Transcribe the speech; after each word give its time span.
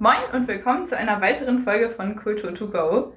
Moin 0.00 0.14
und 0.32 0.46
willkommen 0.46 0.86
zu 0.86 0.96
einer 0.96 1.20
weiteren 1.20 1.64
Folge 1.64 1.90
von 1.90 2.14
Kultur 2.14 2.54
to 2.54 2.68
go. 2.68 3.14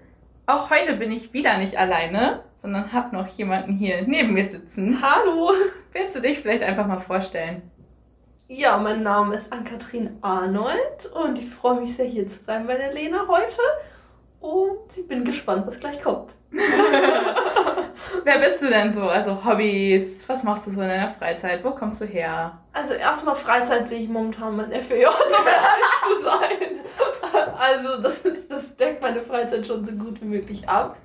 Auch 0.48 0.72
heute 0.72 0.94
bin 0.94 1.12
ich 1.12 1.32
wieder 1.32 1.60
nicht 1.60 1.78
alleine, 1.78 2.44
sondern 2.56 2.92
habe 2.92 3.16
noch 3.16 3.28
jemanden 3.28 3.74
hier 3.74 4.02
neben 4.08 4.34
mir 4.34 4.46
sitzen. 4.46 5.00
Hallo! 5.00 5.52
Willst 5.94 6.16
du 6.16 6.22
dich 6.22 6.40
vielleicht 6.40 6.64
einfach 6.64 6.88
mal 6.88 7.00
vorstellen? 7.00 7.70
Ja, 8.48 8.80
mein 8.80 9.04
Name 9.04 9.36
ist 9.36 9.54
Ann-Kathrin 9.54 10.18
Arnold 10.22 11.06
und 11.14 11.38
ich 11.38 11.52
freue 11.52 11.82
mich 11.82 11.96
sehr, 11.96 12.08
hier 12.08 12.28
zu 12.28 12.44
sein 12.44 12.66
bei 12.66 12.78
der 12.78 12.92
Lena 12.92 13.28
heute. 13.28 13.62
Und 14.40 14.98
ich 14.98 15.08
bin 15.08 15.24
gespannt, 15.24 15.68
was 15.68 15.80
gleich 15.80 16.02
kommt. 16.02 16.34
Wer 18.24 18.40
bist 18.40 18.62
du 18.62 18.68
denn 18.68 18.92
so? 18.94 19.04
Also 19.04 19.44
Hobbys, 19.44 20.28
was 20.28 20.44
machst 20.44 20.68
du 20.68 20.72
so 20.72 20.82
in 20.82 20.88
deiner 20.88 21.10
Freizeit? 21.10 21.64
Wo 21.64 21.72
kommst 21.72 22.02
du 22.02 22.06
her? 22.06 22.60
Also 22.74 22.94
erstmal 22.94 23.36
Freizeit 23.36 23.88
sehe 23.88 24.02
ich 24.02 24.10
momentan 24.10 24.56
mein 24.56 24.72
FEJ, 24.72 25.06
um 25.06 25.14
ehrlich 25.46 25.98
zu 26.08 26.24
sein. 26.24 27.48
Also 27.58 28.02
das, 28.02 28.20
ist, 28.20 28.52
das 28.52 28.76
deckt 28.76 29.02
meine 29.02 29.22
Freizeit 29.22 29.66
schon 29.66 29.86
so 29.86 29.92
gut 29.94 30.22
wie 30.22 30.26
möglich 30.26 30.68
ab. 30.68 30.98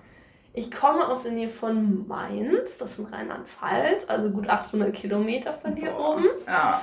Ich 0.52 0.70
komme 0.70 1.06
aus 1.06 1.24
der 1.24 1.32
Nähe 1.32 1.50
von 1.50 2.08
Mainz, 2.08 2.78
das 2.78 2.92
ist 2.92 2.98
in 3.00 3.06
Rheinland-Pfalz, 3.06 4.06
also 4.08 4.30
gut 4.30 4.48
800 4.48 4.94
Kilometer 4.94 5.52
von 5.52 5.76
hier 5.76 5.90
Boah. 5.90 6.14
oben. 6.14 6.24
Ja. 6.46 6.80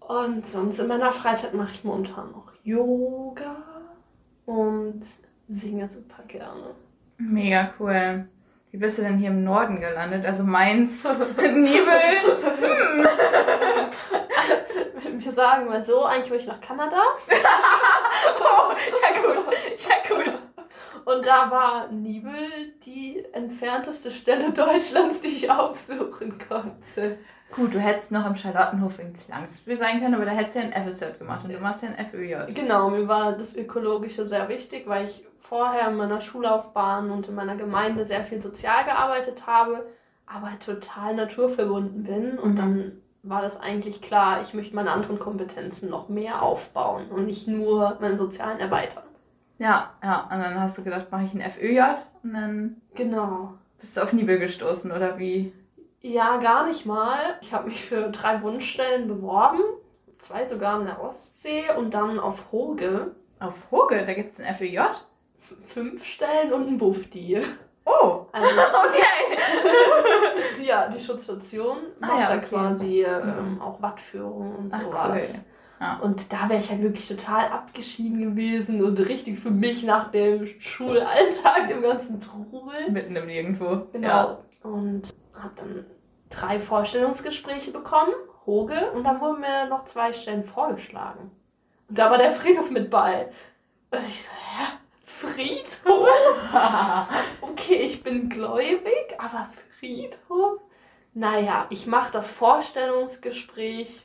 Und 0.00 0.46
sonst 0.46 0.78
in 0.78 0.86
meiner 0.86 1.10
Freizeit 1.12 1.54
mache 1.54 1.72
ich 1.72 1.82
momentan 1.82 2.30
noch 2.30 2.52
Yoga 2.62 3.56
und 4.44 5.00
singe 5.48 5.88
super 5.88 6.22
gerne. 6.28 6.74
Mega 7.18 7.70
cool. 7.80 8.28
Wie 8.76 8.80
bist 8.80 8.98
du 8.98 9.02
denn 9.04 9.16
hier 9.16 9.30
im 9.30 9.42
Norden 9.42 9.80
gelandet? 9.80 10.26
Also 10.26 10.44
Mainz, 10.44 11.02
Nibel. 11.38 11.46
Wir 15.18 15.32
sagen 15.32 15.64
mal 15.64 15.82
so, 15.82 16.04
eigentlich 16.04 16.30
wollte 16.30 16.42
ich 16.42 16.48
nach 16.50 16.60
Kanada 16.60 17.02
Oh, 18.38 18.72
ja 19.02 19.12
gut, 19.22 19.38
ja 19.78 19.94
gut. 20.14 20.34
und 21.06 21.26
da 21.26 21.50
war 21.50 21.88
Nibel 21.90 22.34
die 22.84 23.24
entfernteste 23.32 24.10
Stelle 24.10 24.52
Deutschlands, 24.52 25.22
die 25.22 25.28
ich 25.28 25.50
aufsuchen 25.50 26.34
konnte. 26.46 27.16
Gut, 27.52 27.72
du 27.72 27.80
hättest 27.80 28.12
noch 28.12 28.26
im 28.26 28.36
Charlottenhof 28.36 28.98
in 28.98 29.16
Klangsspiel 29.16 29.78
sein 29.78 30.00
können, 30.00 30.16
aber 30.16 30.26
da 30.26 30.32
hättest 30.32 30.56
du 30.56 30.60
ja 30.60 30.66
ein 30.68 30.86
FSJ 30.86 31.16
gemacht 31.18 31.46
und 31.46 31.54
du 31.54 31.58
machst 31.60 31.82
ja 31.82 31.88
ein 31.96 32.04
FÖJ. 32.04 32.52
Genau, 32.52 32.90
mir 32.90 33.08
war 33.08 33.32
das 33.32 33.56
Ökologische 33.56 34.28
sehr 34.28 34.50
wichtig, 34.50 34.86
weil 34.86 35.06
ich 35.06 35.24
vorher 35.48 35.88
in 35.88 35.96
meiner 35.96 36.20
Schullaufbahn 36.20 37.10
und 37.10 37.28
in 37.28 37.34
meiner 37.34 37.56
Gemeinde 37.56 38.04
sehr 38.04 38.24
viel 38.24 38.40
sozial 38.42 38.84
gearbeitet 38.84 39.46
habe, 39.46 39.86
aber 40.26 40.50
halt 40.50 40.64
total 40.64 41.14
naturverbunden 41.14 42.02
bin. 42.02 42.38
Und 42.38 42.52
Mhm. 42.52 42.56
dann 42.56 42.92
war 43.22 43.42
das 43.42 43.60
eigentlich 43.60 44.02
klar, 44.02 44.40
ich 44.42 44.54
möchte 44.54 44.74
meine 44.74 44.90
anderen 44.92 45.18
Kompetenzen 45.18 45.90
noch 45.90 46.08
mehr 46.08 46.42
aufbauen 46.42 47.06
und 47.10 47.26
nicht 47.26 47.48
nur 47.48 47.96
meine 48.00 48.16
sozialen 48.16 48.58
erweitern. 48.58 49.02
Ja, 49.58 49.90
ja, 50.02 50.28
und 50.30 50.38
dann 50.40 50.60
hast 50.60 50.78
du 50.78 50.84
gedacht, 50.84 51.06
mache 51.10 51.24
ich 51.24 51.34
ein 51.34 51.40
FÖJ 51.40 51.80
und 52.22 52.34
dann 52.34 52.76
Genau. 52.94 53.54
bist 53.80 53.96
du 53.96 54.02
auf 54.02 54.12
Nibel 54.12 54.38
gestoßen 54.38 54.92
oder 54.92 55.18
wie? 55.18 55.52
Ja, 56.02 56.36
gar 56.38 56.66
nicht 56.66 56.86
mal. 56.86 57.18
Ich 57.40 57.52
habe 57.52 57.68
mich 57.68 57.84
für 57.84 58.10
drei 58.10 58.42
Wunschstellen 58.42 59.08
beworben. 59.08 59.60
Zwei 60.18 60.46
sogar 60.46 60.78
in 60.80 60.86
der 60.86 61.02
Ostsee 61.02 61.64
und 61.76 61.94
dann 61.94 62.18
auf 62.20 62.52
Hoge. 62.52 63.14
Auf 63.40 63.54
Hoge, 63.70 64.04
da 64.06 64.14
gibt 64.14 64.30
es 64.32 64.40
ein 64.40 64.46
FÖJ? 64.54 64.78
Fünf 65.66 66.04
Stellen 66.04 66.52
und 66.52 66.68
ein 66.68 66.76
Buffdi. 66.76 67.40
Oh, 67.84 68.26
Also 68.32 68.48
okay. 68.88 70.64
ja, 70.64 70.88
die 70.88 71.00
Schutzstation 71.00 71.78
Ah, 72.00 72.06
macht 72.06 72.20
ja, 72.20 72.28
da 72.28 72.36
okay. 72.38 72.46
quasi 72.48 73.02
ähm, 73.04 73.60
auch 73.60 73.80
Wattführung 73.80 74.56
und 74.56 74.72
Ach, 74.74 74.82
sowas. 74.82 75.10
cool. 75.12 75.44
Ja. 75.78 75.98
Und 75.98 76.32
da 76.32 76.48
wäre 76.48 76.58
ich 76.60 76.70
halt 76.70 76.80
wirklich 76.82 77.06
total 77.06 77.48
abgeschieden 77.48 78.20
gewesen 78.22 78.82
und 78.82 78.98
richtig 79.08 79.38
für 79.38 79.50
mich 79.50 79.82
nach 79.84 80.10
dem 80.10 80.46
Schulalltag, 80.58 81.66
dem 81.68 81.82
ganzen 81.82 82.18
Trubel. 82.18 82.90
Mitten 82.90 83.14
im 83.14 83.26
Nirgendwo. 83.26 83.86
Genau. 83.92 84.08
Ja. 84.08 84.38
Und 84.62 85.14
habe 85.34 85.52
dann 85.56 85.84
drei 86.30 86.58
Vorstellungsgespräche 86.58 87.72
bekommen, 87.72 88.14
Hoge, 88.46 88.90
und 88.92 89.04
dann 89.04 89.20
wurden 89.20 89.40
mir 89.42 89.66
noch 89.68 89.84
zwei 89.84 90.12
Stellen 90.14 90.44
vorgeschlagen. 90.44 91.30
Und 91.88 91.98
da 91.98 92.10
war 92.10 92.16
der 92.18 92.30
Friedhof 92.32 92.70
mit 92.70 92.90
bei. 92.90 93.28
Und 93.90 94.00
ich 94.08 94.22
so, 94.22 94.28
hä? 94.30 94.78
Friedhof? 95.20 96.08
Okay, 97.40 97.76
ich 97.86 98.02
bin 98.02 98.28
gläubig, 98.28 99.14
aber 99.18 99.48
Friedhof? 99.80 100.60
Naja, 101.14 101.66
ich 101.70 101.86
mache 101.86 102.12
das 102.12 102.30
Vorstellungsgespräch. 102.30 104.02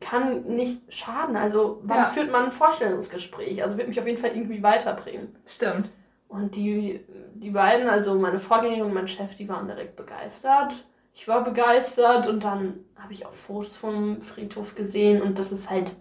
Kann 0.00 0.42
nicht 0.44 0.92
schaden. 0.92 1.36
Also, 1.36 1.80
wann 1.84 1.98
Ja. 1.98 2.06
führt 2.06 2.32
man 2.32 2.46
ein 2.46 2.52
Vorstellungsgespräch? 2.52 3.62
Also, 3.62 3.76
wird 3.78 3.88
mich 3.88 4.00
auf 4.00 4.06
jeden 4.06 4.18
Fall 4.20 4.34
irgendwie 4.34 4.62
weiterbringen. 4.62 5.36
Stimmt. 5.46 5.90
Und 6.28 6.56
die, 6.56 7.04
die 7.34 7.50
beiden, 7.50 7.88
also 7.88 8.14
meine 8.18 8.38
Vorgängerin 8.40 8.82
und 8.82 8.94
mein 8.94 9.06
Chef, 9.08 9.36
die 9.36 9.48
waren 9.48 9.66
direkt 9.68 9.94
begeistert. 9.96 10.72
Ich 11.14 11.28
war 11.28 11.44
begeistert 11.44 12.26
und 12.26 12.42
dann 12.42 12.84
habe 12.98 13.12
ich 13.12 13.26
auch 13.26 13.34
Fotos 13.34 13.76
vom 13.76 14.22
Friedhof 14.22 14.74
gesehen 14.74 15.20
und 15.22 15.38
das 15.38 15.52
ist 15.52 15.70
halt 15.70 15.92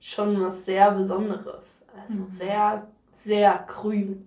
schon 0.00 0.40
was 0.42 0.64
sehr 0.66 0.90
Besonderes. 0.92 1.80
Also 2.00 2.18
Mhm. 2.18 2.28
sehr, 2.28 2.86
sehr 3.24 3.64
grün. 3.68 4.26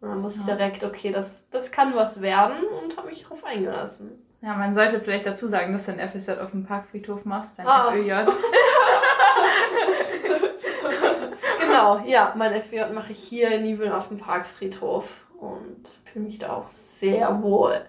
Und 0.00 0.08
dann 0.08 0.22
wusste 0.22 0.40
Ja. 0.40 0.46
ich 0.54 0.56
direkt, 0.58 0.84
okay, 0.84 1.12
das, 1.12 1.48
das 1.50 1.70
kann 1.70 1.94
was 1.94 2.20
werden 2.22 2.56
und 2.82 2.96
habe 2.96 3.08
mich 3.08 3.22
darauf 3.24 3.44
eingelassen. 3.44 4.10
Ja, 4.42 4.54
man 4.54 4.74
sollte 4.74 5.00
vielleicht 5.00 5.26
dazu 5.26 5.48
sagen, 5.48 5.72
dass 5.74 5.84
du 5.86 5.92
ein 5.92 6.08
FSJ 6.08 6.32
auf 6.40 6.50
dem 6.52 6.64
Parkfriedhof 6.64 7.24
machst, 7.26 7.58
dein 7.58 7.66
Ah. 7.66 7.90
FÖJ. 7.90 8.12
Genau, 11.60 12.00
ja, 12.04 12.34
mein 12.36 12.60
FJ 12.60 12.80
mache 12.92 13.12
ich 13.12 13.18
hier 13.22 13.50
in 13.52 13.62
Nibeln 13.62 13.92
auf 13.92 14.08
dem 14.08 14.18
Parkfriedhof 14.18 15.08
und 15.38 15.88
fühle 16.04 16.24
mich 16.24 16.38
da 16.38 16.54
auch 16.54 16.66
sehr 16.68 17.42
wohl. 17.42 17.80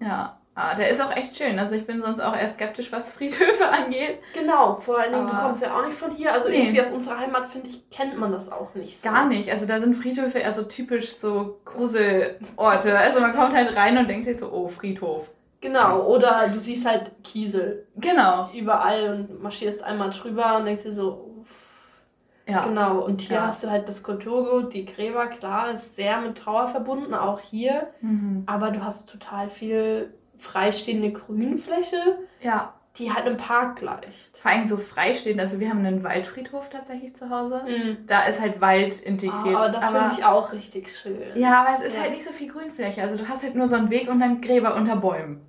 Ja, 0.00 0.38
ah, 0.54 0.74
der 0.74 0.88
ist 0.90 1.00
auch 1.02 1.14
echt 1.14 1.36
schön. 1.36 1.58
Also 1.58 1.74
ich 1.74 1.86
bin 1.86 2.00
sonst 2.00 2.20
auch 2.20 2.36
eher 2.36 2.46
skeptisch, 2.48 2.92
was 2.92 3.12
Friedhöfe 3.12 3.68
angeht. 3.70 4.18
Genau, 4.34 4.76
vor 4.76 4.98
allen 4.98 5.12
Dingen, 5.12 5.26
du 5.26 5.32
Aber- 5.32 5.42
kommst 5.42 5.62
ja 5.62 5.76
auch 5.76 5.84
nicht 5.84 5.96
von 5.96 6.10
hier. 6.12 6.32
Also 6.32 6.48
Nee. 6.48 6.62
irgendwie 6.62 6.82
aus 6.82 6.90
unserer 6.90 7.18
Heimat, 7.18 7.48
finde 7.48 7.68
ich, 7.68 7.88
kennt 7.90 8.18
man 8.18 8.32
das 8.32 8.50
auch 8.52 8.74
nicht 8.74 9.02
so. 9.02 9.08
Gar 9.10 9.26
nicht. 9.26 9.50
Also 9.50 9.66
da 9.66 9.78
sind 9.78 9.94
Friedhöfe 9.94 10.38
eher 10.38 10.52
so 10.52 10.62
typisch 10.64 11.16
so 11.16 11.60
Gruselorte. 11.64 12.98
Also 12.98 13.20
man 13.20 13.34
kommt 13.34 13.54
halt 13.54 13.76
rein 13.76 13.98
und 13.98 14.08
denkt 14.08 14.24
sich 14.24 14.38
so, 14.38 14.50
oh, 14.52 14.68
Friedhof. 14.68 15.28
Genau, 15.60 16.02
oder 16.06 16.48
du 16.52 16.60
siehst 16.60 16.86
halt 16.86 17.10
Kiesel 17.24 17.86
Genau. 17.96 18.50
überall 18.52 19.14
und 19.14 19.42
marschierst 19.42 19.82
einmal 19.82 20.10
drüber 20.10 20.58
und 20.58 20.66
denkst 20.66 20.82
dir 20.82 20.92
so, 20.92 21.36
uff. 21.40 21.48
Ja. 22.46 22.66
Genau, 22.66 22.98
und 22.98 23.22
hier 23.22 23.36
Ja. 23.36 23.46
hast 23.46 23.64
du 23.64 23.70
halt 23.70 23.88
das 23.88 24.02
Kulturgut, 24.02 24.74
die 24.74 24.84
Gräber, 24.84 25.26
klar, 25.28 25.70
ist 25.70 25.96
sehr 25.96 26.20
mit 26.20 26.36
Trauer 26.36 26.68
verbunden, 26.68 27.14
auch 27.14 27.40
hier. 27.40 27.88
Mhm. 28.02 28.42
Aber 28.44 28.70
du 28.72 28.84
hast 28.84 29.08
total 29.08 29.48
viel 29.48 30.12
freistehende 30.44 31.10
Grünfläche, 31.12 32.18
Ja. 32.40 32.74
die 32.98 33.12
halt 33.12 33.26
im 33.26 33.36
Park 33.36 33.76
gleicht. 33.76 34.36
Vor 34.38 34.50
allem 34.50 34.64
so 34.64 34.76
freistehend. 34.76 35.40
Also 35.40 35.58
wir 35.58 35.68
haben 35.70 35.80
einen 35.84 36.04
Waldfriedhof 36.04 36.68
tatsächlich 36.70 37.14
zu 37.16 37.30
Hause. 37.30 37.62
Mhm. 37.66 37.98
Da 38.06 38.24
ist 38.24 38.40
halt 38.40 38.60
Wald 38.60 39.00
integriert. 39.00 39.56
aber 39.56 39.68
das 39.70 39.90
finde 39.90 40.10
ich 40.18 40.24
auch 40.24 40.52
richtig 40.52 40.96
schön. 40.96 41.22
Ja, 41.34 41.62
aber 41.64 41.74
es 41.74 41.80
ist 41.80 41.96
Ja. 41.96 42.02
halt 42.02 42.12
nicht 42.12 42.24
so 42.24 42.30
viel 42.32 42.50
Grünfläche. 42.52 43.02
Also 43.02 43.16
du 43.16 43.28
hast 43.28 43.42
halt 43.42 43.54
nur 43.56 43.66
so 43.66 43.74
einen 43.76 43.90
Weg 43.90 44.08
und 44.08 44.20
dann 44.20 44.40
Gräber 44.40 44.74
unter 44.76 44.96
Bäumen. 44.96 45.40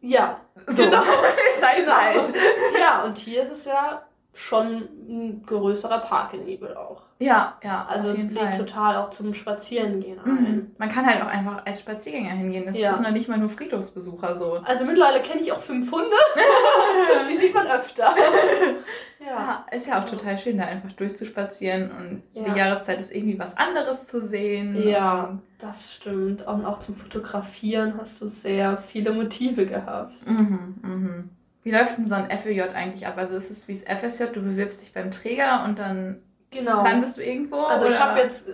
Ja, 0.00 0.40
So. 0.66 0.74
Genau. 0.76 1.02
halt 1.62 1.76
Genau. 1.78 1.92
Wald. 1.92 2.34
ja, 2.80 3.02
und 3.04 3.18
hier 3.18 3.42
ist 3.42 3.50
es 3.52 3.64
ja 3.66 4.02
schon 4.38 4.88
ein 5.08 5.42
größerer 5.44 5.98
Park 5.98 6.34
in 6.34 6.44
Nebel 6.44 6.76
auch. 6.76 7.02
Ja, 7.20 7.54
ja, 7.64 7.84
Also 7.88 8.12
auf 8.12 8.16
jeden 8.16 8.30
lädt 8.30 8.54
Fall. 8.54 8.58
total 8.58 8.96
auch 8.96 9.10
zum 9.10 9.34
Spazierengehen 9.34 10.20
ein. 10.20 10.30
Mhm. 10.30 10.70
Man 10.78 10.88
kann 10.88 11.04
halt 11.04 11.20
auch 11.20 11.26
einfach 11.26 11.66
als 11.66 11.80
Spaziergänger 11.80 12.30
hingehen. 12.30 12.64
Das 12.64 12.78
Ja. 12.78 12.90
ist 12.92 13.00
noch 13.02 13.10
nicht 13.10 13.28
mal 13.28 13.38
nur 13.38 13.48
Friedhofsbesucher 13.48 14.36
so. 14.36 14.60
Also 14.64 14.84
mittlerweile 14.84 15.20
kenne 15.22 15.40
ich 15.40 15.50
auch 15.50 15.60
fünf 15.60 15.90
Hunde. 15.90 16.14
Die 17.28 17.34
sieht 17.34 17.52
man 17.54 17.66
öfter. 17.66 18.14
ja. 19.18 19.26
Ja, 19.26 19.66
ist 19.72 19.88
ja 19.88 20.00
auch 20.00 20.04
total 20.08 20.38
schön, 20.38 20.58
da 20.58 20.64
einfach 20.64 20.92
durchzuspazieren 20.92 21.90
und 21.90 22.22
so 22.30 22.42
Ja. 22.44 22.52
die 22.52 22.58
Jahreszeit 22.58 23.00
ist 23.00 23.12
irgendwie 23.12 23.38
was 23.38 23.56
anderes 23.56 24.06
zu 24.06 24.20
sehen. 24.22 24.88
Ja, 24.88 25.24
Und- 25.24 25.42
das 25.58 25.94
stimmt. 25.94 26.46
Und 26.46 26.64
auch 26.64 26.78
zum 26.78 26.94
Fotografieren 26.94 27.94
hast 28.00 28.22
du 28.22 28.28
sehr 28.28 28.76
viele 28.76 29.10
Motive 29.12 29.66
gehabt. 29.66 30.12
Mhm, 30.24 30.74
mhm. 30.82 31.30
Wie 31.68 31.72
läuft 31.72 31.98
denn 31.98 32.08
so 32.08 32.14
ein 32.14 32.30
FÖJ 32.30 32.62
eigentlich 32.74 33.06
ab? 33.06 33.18
Also 33.18 33.36
ist 33.36 33.50
es 33.50 33.68
wie 33.68 33.74
das 33.78 33.82
FSJ, 34.00 34.32
du 34.32 34.40
bewirbst 34.40 34.80
dich 34.80 34.94
beim 34.94 35.10
Träger 35.10 35.64
und 35.64 35.78
dann 35.78 36.22
Genau. 36.50 36.82
landest 36.82 37.18
du 37.18 37.22
irgendwo? 37.22 37.60
Also 37.60 37.84
ich 37.84 37.90
oder? 37.90 38.00
habe 38.00 38.20
jetzt, 38.20 38.48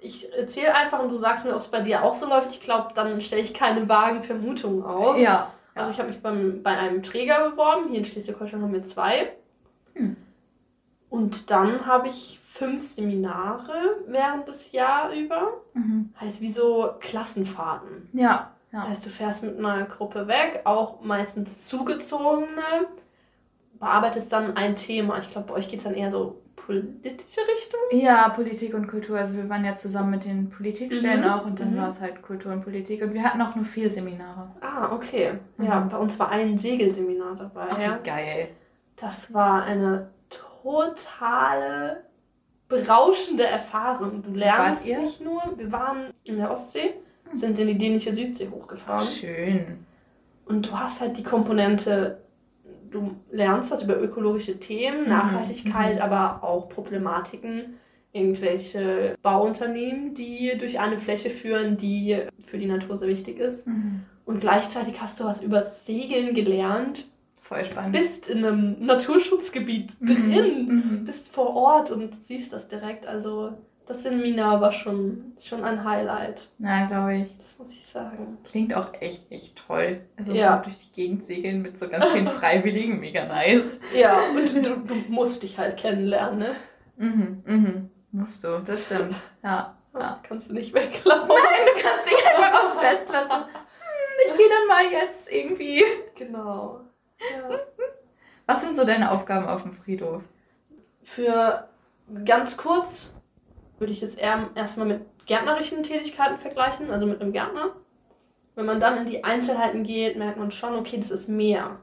ich 0.00 0.32
erzähle 0.32 0.74
einfach 0.74 1.00
und 1.00 1.10
du 1.10 1.18
sagst 1.18 1.44
mir, 1.44 1.54
ob 1.54 1.62
es 1.62 1.68
bei 1.68 1.80
dir 1.80 2.02
auch 2.02 2.16
so 2.16 2.28
läuft. 2.28 2.50
Ich 2.50 2.60
glaube, 2.60 2.88
dann 2.92 3.20
stelle 3.20 3.42
ich 3.42 3.54
keine 3.54 3.88
vagen 3.88 4.24
Vermutungen 4.24 4.82
auf. 4.82 5.16
Ja. 5.16 5.52
Also 5.76 5.92
ich 5.92 5.98
habe 6.00 6.08
mich 6.08 6.20
beim, 6.20 6.64
bei 6.64 6.76
einem 6.76 7.04
Träger 7.04 7.50
beworben. 7.50 7.88
Hier 7.90 8.00
in 8.00 8.04
Schleswig-Holstein 8.04 8.62
haben 8.62 8.72
wir 8.72 8.82
zwei. 8.82 9.30
Hm. 9.94 10.16
Und 11.08 11.52
dann 11.52 11.86
habe 11.86 12.08
ich 12.08 12.40
fünf 12.52 12.84
Seminare 12.84 13.96
während 14.08 14.48
des 14.48 14.72
Jahr 14.72 15.12
über. 15.12 15.52
Mhm. 15.74 16.12
Heißt 16.20 16.40
wie 16.40 16.50
so 16.50 16.94
Klassenfahrten. 16.98 18.08
Ja. 18.12 18.50
Ja. 18.72 18.88
Heißt, 18.88 19.04
du 19.04 19.10
fährst 19.10 19.42
mit 19.42 19.58
einer 19.58 19.84
Gruppe 19.84 20.28
weg, 20.28 20.62
auch 20.64 21.00
meistens 21.02 21.66
zugezogene, 21.66 22.86
bearbeitest 23.74 24.32
dann 24.32 24.56
ein 24.56 24.76
Thema. 24.76 25.18
Ich 25.18 25.30
glaube, 25.30 25.48
bei 25.48 25.54
euch 25.54 25.68
geht 25.68 25.78
es 25.78 25.84
dann 25.84 25.94
eher 25.94 26.10
so 26.10 26.40
politische 26.54 27.40
Richtung? 27.52 27.80
Ja, 27.92 28.28
Politik 28.28 28.74
und 28.74 28.86
Kultur. 28.86 29.18
Also 29.18 29.36
wir 29.36 29.48
waren 29.48 29.64
ja 29.64 29.74
zusammen 29.74 30.10
mit 30.10 30.24
den 30.24 30.50
Politikstellen 30.50 31.22
Mhm, 31.22 31.30
auch 31.30 31.44
und 31.46 31.58
dann 31.58 31.72
mhm. 31.74 31.78
war 31.78 31.88
es 31.88 32.00
halt 32.00 32.22
Kultur 32.22 32.52
und 32.52 32.62
Politik. 32.62 33.02
Und 33.02 33.14
wir 33.14 33.24
hatten 33.24 33.40
auch 33.42 33.54
nur 33.56 33.64
vier 33.64 33.88
Seminare. 33.88 34.50
Ah, 34.60 34.92
okay. 34.92 35.38
Ja, 35.58 35.80
Mhm. 35.80 35.88
bei 35.88 35.96
uns 35.98 36.18
war 36.18 36.30
ein 36.30 36.58
Segelseminar 36.58 37.36
dabei. 37.36 37.66
Ach, 37.70 37.80
ja. 37.80 37.98
geil. 38.04 38.48
Das 38.96 39.32
war 39.32 39.64
eine 39.64 40.10
totale, 40.28 42.04
berauschende 42.68 43.46
Erfahrung. 43.46 44.22
Du 44.22 44.30
lernst 44.32 44.86
nicht 44.86 45.20
nur, 45.20 45.42
wir 45.56 45.72
waren 45.72 46.12
in 46.24 46.36
der 46.36 46.50
Ostsee, 46.52 46.94
sind 47.32 47.58
in 47.58 47.68
die 47.68 47.78
dänische 47.78 48.12
Südsee 48.12 48.48
hochgefahren. 48.48 49.06
Schön. 49.06 49.64
Und 50.46 50.66
du 50.68 50.78
hast 50.78 51.00
halt 51.00 51.16
die 51.16 51.22
Komponente, 51.22 52.18
du 52.90 53.12
lernst 53.30 53.70
was 53.70 53.82
über 53.84 54.00
ökologische 54.00 54.58
Themen, 54.58 55.02
Mhm, 55.04 55.08
Nachhaltigkeit, 55.10 55.96
mhm. 55.96 56.02
aber 56.02 56.42
auch 56.42 56.68
Problematiken. 56.68 57.74
Irgendwelche 58.12 59.16
Bauunternehmen, 59.22 60.14
die 60.14 60.52
durch 60.58 60.80
eine 60.80 60.98
Fläche 60.98 61.30
führen, 61.30 61.76
die 61.76 62.18
für 62.44 62.58
die 62.58 62.66
Natur 62.66 62.98
sehr 62.98 63.06
wichtig 63.08 63.38
ist. 63.38 63.66
Mhm. 63.68 64.00
Und 64.24 64.40
gleichzeitig 64.40 65.00
hast 65.00 65.20
du 65.20 65.24
was 65.24 65.42
über 65.42 65.62
Segeln 65.62 66.34
gelernt, 66.34 67.06
Voll 67.40 67.64
spannend. 67.64 67.92
bist 67.92 68.28
in 68.28 68.44
einem 68.44 68.84
Naturschutzgebiet 68.84 69.92
Mhm, 70.00 70.06
drin, 70.06 70.66
mhm. 70.66 71.04
bist 71.04 71.28
vor 71.28 71.54
Ort 71.54 71.92
und 71.92 72.12
siehst 72.24 72.52
das 72.52 72.66
direkt. 72.66 73.06
Also 73.06 73.52
das 73.90 74.04
Seminar 74.04 74.60
war 74.60 74.72
schon, 74.72 75.32
schon 75.40 75.64
ein 75.64 75.82
Highlight, 75.84 76.48
Na, 76.58 76.86
glaube 76.86 77.16
ich. 77.16 77.36
das 77.38 77.58
muss 77.58 77.72
ich 77.72 77.84
sagen. 77.86 78.38
Klingt 78.48 78.72
auch 78.72 78.92
echt, 79.00 79.30
echt 79.32 79.56
toll. 79.66 80.00
Also 80.16 80.32
Ja. 80.32 80.58
so 80.58 80.64
durch 80.64 80.78
die 80.78 80.92
Gegend 80.92 81.24
segeln 81.24 81.60
mit 81.60 81.76
so 81.76 81.88
ganz 81.88 82.08
vielen 82.10 82.26
Freiwilligen, 82.38 83.00
mega 83.00 83.26
nice. 83.26 83.80
Ja, 83.94 84.16
und 84.30 84.54
du, 84.54 84.76
du 84.76 84.94
musst 85.08 85.42
dich 85.42 85.58
halt 85.58 85.76
kennenlernen, 85.76 86.38
ne? 86.38 86.56
Mhm, 86.98 87.42
mhm. 87.44 87.90
Musst 88.12 88.44
du, 88.44 88.60
das 88.64 88.84
stimmt. 88.84 89.16
Ja. 89.42 89.76
Das 89.92 90.02
ja. 90.02 90.20
kannst 90.22 90.50
du 90.50 90.54
nicht 90.54 90.72
wegklauen. 90.72 91.26
Nein, 91.26 91.66
du 91.66 91.82
kannst 91.82 92.06
dich 92.06 92.26
einfach 92.26 92.62
aufs 92.62 92.74
Festland 92.76 93.28
so, 93.28 93.36
hm, 93.36 93.44
ich 94.26 94.36
gehe 94.36 94.48
dann 94.48 94.68
mal 94.68 94.84
jetzt 94.92 95.32
irgendwie. 95.32 95.82
Genau. 96.16 96.80
Ja. 97.18 97.58
Was 98.46 98.60
sind 98.60 98.76
so 98.76 98.84
deine 98.84 99.10
Aufgaben 99.10 99.48
auf 99.48 99.62
dem 99.62 99.72
Friedhof? 99.72 100.22
Für 101.02 101.68
ganz 102.24 102.56
kurz 102.56 103.16
würde 103.80 103.92
ich 103.92 104.02
es 104.02 104.14
eher 104.14 104.50
erstmal 104.54 104.86
mit 104.86 105.00
gärtnerischen 105.26 105.82
Tätigkeiten 105.82 106.38
vergleichen, 106.38 106.90
also 106.90 107.06
mit 107.06 107.20
einem 107.20 107.32
Gärtner. 107.32 107.74
Wenn 108.54 108.66
man 108.66 108.80
dann 108.80 108.98
in 108.98 109.06
die 109.06 109.24
Einzelheiten 109.24 109.84
geht, 109.84 110.16
merkt 110.16 110.38
man 110.38 110.50
schon, 110.50 110.74
okay, 110.74 110.98
das 110.98 111.10
ist 111.10 111.28
mehr. 111.28 111.78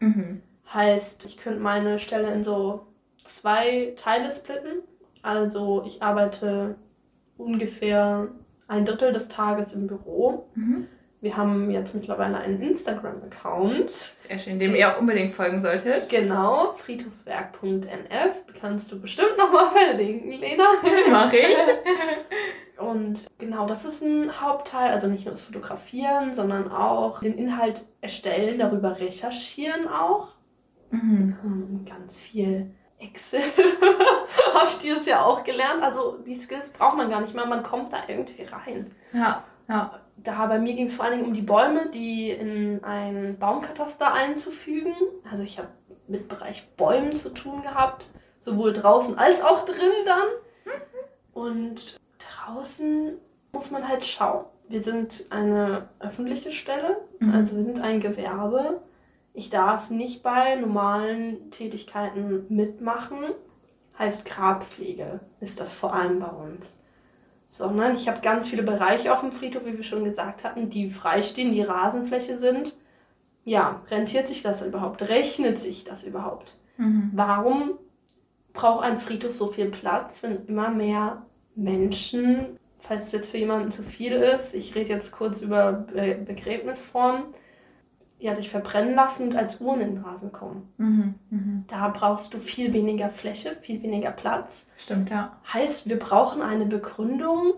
Mhm. 0.00 0.42
Heißt, 0.72 1.24
ich 1.24 1.38
könnte 1.38 1.60
meine 1.60 1.98
Stelle 1.98 2.32
in 2.32 2.44
so 2.44 2.86
zwei 3.24 3.94
Teile 3.96 4.30
splitten. 4.30 4.82
Also 5.22 5.84
ich 5.86 6.02
arbeite 6.02 6.76
ungefähr 7.36 8.28
ein 8.66 8.84
Drittel 8.84 9.12
des 9.12 9.28
Tages 9.28 9.72
im 9.72 9.86
Büro. 9.86 10.48
Mhm. 10.54 10.86
Wir 11.20 11.36
haben 11.36 11.70
jetzt 11.70 11.94
mittlerweile 11.94 12.38
einen 12.38 12.62
Instagram-Account. 12.62 13.90
Sehr 13.90 14.38
schön, 14.38 14.58
dem 14.60 14.74
ihr 14.76 14.88
auch 14.88 15.00
unbedingt 15.00 15.34
folgen 15.34 15.58
solltet. 15.58 16.08
Genau, 16.08 16.74
friedhofswerk.nf. 16.74 18.36
Kannst 18.60 18.92
du 18.92 19.00
bestimmt 19.00 19.36
nochmal 19.36 19.70
verlinken, 19.70 20.30
Lena. 20.32 20.64
Mach 21.10 21.32
ich. 21.32 21.56
Und 22.78 23.26
genau, 23.38 23.66
das 23.66 23.84
ist 23.84 24.02
ein 24.02 24.40
Hauptteil. 24.40 24.92
Also 24.92 25.08
nicht 25.08 25.24
nur 25.24 25.34
das 25.34 25.42
Fotografieren, 25.42 26.34
sondern 26.34 26.70
auch 26.70 27.18
den 27.20 27.36
Inhalt 27.36 27.84
erstellen, 28.00 28.60
darüber 28.60 29.00
recherchieren 29.00 29.88
auch. 29.88 30.28
Mhm. 30.90 31.36
Hm, 31.42 31.84
Ganz 31.84 32.16
viel 32.16 32.70
Excel 33.00 33.40
habe 34.54 34.68
ich 34.68 34.78
dieses 34.78 35.06
Jahr 35.06 35.26
auch 35.26 35.42
gelernt. 35.42 35.82
Also 35.82 36.18
die 36.24 36.34
Skills 36.34 36.70
braucht 36.70 36.96
man 36.96 37.10
gar 37.10 37.20
nicht 37.20 37.34
mehr, 37.34 37.46
man 37.46 37.64
kommt 37.64 37.92
da 37.92 37.98
irgendwie 38.06 38.42
rein. 38.44 38.92
Ja, 39.12 39.42
ja. 39.68 40.00
Da 40.20 40.46
bei 40.46 40.58
mir 40.58 40.74
ging 40.74 40.86
es 40.86 40.94
vor 40.94 41.04
allen 41.04 41.18
Dingen 41.18 41.28
um 41.28 41.34
die 41.34 41.42
Bäume, 41.42 41.90
die 41.90 42.30
in 42.30 42.82
ein 42.82 43.38
Baumkataster 43.38 44.12
einzufügen. 44.12 44.94
Also 45.30 45.44
ich 45.44 45.58
habe 45.58 45.68
mit 46.08 46.26
Bereich 46.28 46.66
Bäumen 46.76 47.14
zu 47.14 47.30
tun 47.32 47.62
gehabt, 47.62 48.04
sowohl 48.40 48.72
draußen 48.72 49.16
als 49.16 49.40
auch 49.42 49.64
drin 49.64 49.92
dann. 50.04 50.74
Und 51.32 51.98
draußen 52.18 53.12
muss 53.52 53.70
man 53.70 53.86
halt 53.86 54.04
schauen. 54.04 54.44
Wir 54.68 54.82
sind 54.82 55.26
eine 55.30 55.88
öffentliche 56.00 56.50
Stelle, 56.52 56.96
Mhm. 57.20 57.34
also 57.34 57.56
wir 57.56 57.64
sind 57.64 57.80
ein 57.80 58.00
Gewerbe. 58.00 58.82
Ich 59.34 59.50
darf 59.50 59.88
nicht 59.88 60.22
bei 60.24 60.56
normalen 60.56 61.50
Tätigkeiten 61.52 62.44
mitmachen. 62.48 63.18
Heißt 63.98 64.24
Grabpflege 64.24 65.20
ist 65.40 65.60
das 65.60 65.72
vor 65.72 65.94
allem 65.94 66.18
bei 66.18 66.26
uns. 66.26 66.80
Sondern 67.50 67.96
ich 67.96 68.08
habe 68.08 68.20
ganz 68.20 68.46
viele 68.46 68.62
Bereiche 68.62 69.12
auf 69.12 69.20
dem 69.20 69.32
Friedhof, 69.32 69.64
wie 69.64 69.76
wir 69.76 69.82
schon 69.82 70.04
gesagt 70.04 70.44
hatten, 70.44 70.68
die 70.68 70.90
freistehen, 70.90 71.52
die 71.52 71.62
Rasenfläche 71.62 72.36
sind. 72.36 72.76
Ja, 73.44 73.80
rentiert 73.90 74.28
sich 74.28 74.42
das 74.42 74.60
überhaupt? 74.60 75.08
Rechnet 75.08 75.58
sich 75.58 75.82
das 75.82 76.04
überhaupt? 76.04 76.58
Mhm. 76.76 77.10
Warum 77.14 77.78
braucht 78.52 78.84
ein 78.84 79.00
Friedhof 79.00 79.34
so 79.34 79.46
viel 79.46 79.70
Platz, 79.70 80.22
wenn 80.22 80.46
immer 80.46 80.68
mehr 80.68 81.24
Menschen, 81.54 82.58
falls 82.78 83.06
es 83.06 83.12
jetzt 83.12 83.30
für 83.30 83.38
jemanden 83.38 83.70
zu 83.70 83.82
viel 83.82 84.12
ist, 84.12 84.54
ich 84.54 84.74
rede 84.74 84.90
jetzt 84.90 85.10
kurz 85.10 85.40
über 85.40 85.72
Be 85.72 86.18
Begräbnisformen, 86.26 87.22
ja, 88.18 88.34
sich 88.34 88.50
verbrennen 88.50 88.94
lassen 88.94 89.28
und 89.28 89.36
als 89.36 89.60
Uhren 89.60 89.80
in 89.80 89.94
den 89.94 90.04
Rasen 90.04 90.32
kommen. 90.32 90.72
Mhm. 90.76 91.14
Mhm. 91.30 91.64
Da 91.68 91.88
brauchst 91.88 92.34
du 92.34 92.38
viel 92.38 92.72
weniger 92.72 93.10
Fläche, 93.10 93.56
viel 93.60 93.82
weniger 93.82 94.10
Platz. 94.10 94.70
Stimmt, 94.76 95.10
ja. 95.10 95.36
Heißt, 95.52 95.88
wir 95.88 95.98
brauchen 95.98 96.42
eine 96.42 96.66
Begründung, 96.66 97.54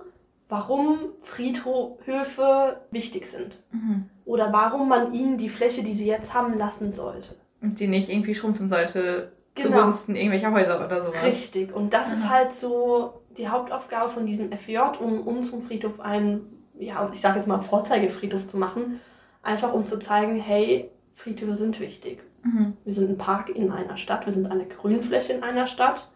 warum 0.49 0.99
Friedhöfe 1.23 2.81
wichtig 2.91 3.27
sind. 3.27 3.63
Mhm. 3.73 4.11
Oder 4.25 4.53
warum 4.53 4.89
man 4.89 5.15
ihnen 5.15 5.39
die 5.39 5.49
Fläche, 5.49 5.83
die 5.83 5.95
sie 5.95 6.07
jetzt 6.07 6.35
haben, 6.35 6.57
lassen 6.57 6.93
sollte. 6.93 7.37
Und 7.63 7.81
die 7.81 7.89
nicht 7.89 8.09
irgendwie 8.09 8.35
schrumpfen 8.35 8.69
sollte 8.69 9.33
Genau. 9.55 9.77
zugunsten 9.79 10.15
irgendwelcher 10.15 10.53
Häuser 10.53 10.85
oder 10.85 11.01
sowas. 11.03 11.23
Richtig. 11.25 11.75
Und 11.75 11.93
das 11.93 12.13
ist 12.13 12.25
Aha. 12.27 12.31
halt 12.31 12.53
so 12.57 13.23
die 13.37 13.49
Hauptaufgabe 13.49 14.11
von 14.11 14.25
diesem 14.25 14.53
FJ, 14.53 14.79
um 15.01 15.27
unseren 15.27 15.63
Friedhof 15.63 16.01
einen, 16.01 16.65
ja, 16.79 17.09
ich 17.13 17.21
sage 17.21 17.39
jetzt 17.39 17.49
mal 17.49 17.61
Vorzeigefriedhof 17.61 18.47
zu 18.47 18.57
machen. 18.57 19.01
Einfach 19.43 19.73
um 19.73 19.87
zu 19.87 19.99
zeigen, 19.99 20.37
hey, 20.37 20.91
Friedhöfe 21.13 21.55
sind 21.55 21.81
wichtig. 21.81 22.23
Mhm. 22.43 22.77
Wir 22.85 22.95
sind 22.95 23.11
ein 23.11 23.19
Park 23.19 23.51
in 23.51 23.71
einer 23.71 23.97
Stadt, 23.97 24.27
wir 24.27 24.33
sind 24.33 24.51
eine 24.51 24.67
Grünfläche 24.67 25.33
in 25.33 25.43
einer 25.43 25.67
Stadt. 25.67 26.11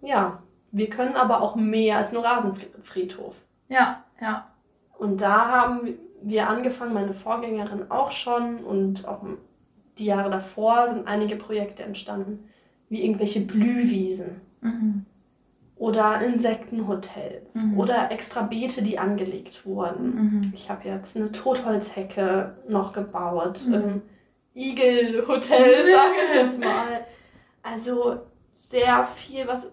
Ja, 0.00 0.38
wir 0.70 0.90
können 0.90 1.16
aber 1.16 1.42
auch 1.42 1.56
mehr 1.56 1.98
als 1.98 2.12
nur 2.12 2.24
Rasenfriedhof. 2.24 3.34
Ja, 3.68 4.04
ja. 4.20 4.50
Und 4.98 5.20
da 5.20 5.48
haben 5.48 5.98
wir 6.22 6.48
angefangen, 6.48 6.94
meine 6.94 7.14
Vorgängerin 7.14 7.90
auch 7.90 8.10
schon 8.10 8.58
und 8.64 9.06
auch 9.06 9.22
die 9.98 10.04
Jahre 10.04 10.30
davor 10.30 10.88
sind 10.92 11.06
einige 11.06 11.36
Projekte 11.36 11.82
entstanden, 11.84 12.48
wie 12.88 13.04
irgendwelche 13.04 13.40
Blühwiesen 13.40 14.40
Mhm. 14.60 15.06
Oder 15.78 16.20
Insektenhotels 16.22 17.54
Mhm. 17.54 17.78
oder 17.78 18.10
extra 18.10 18.42
Beete, 18.42 18.82
die 18.82 18.98
angelegt 18.98 19.64
wurden. 19.64 20.14
Mhm. 20.14 20.52
Ich 20.54 20.68
habe 20.70 20.88
jetzt 20.88 21.16
eine 21.16 21.30
Totholzhecke 21.32 22.56
noch 22.68 22.92
gebaut, 22.92 23.60
Mhm. 23.66 23.74
ähm, 23.74 24.02
Igelhotel, 24.54 25.84
sage 25.90 26.14
ich 26.28 26.34
jetzt 26.34 26.60
mal. 26.60 27.00
Also 27.62 28.20
sehr 28.50 29.04
viel, 29.04 29.46
was 29.46 29.68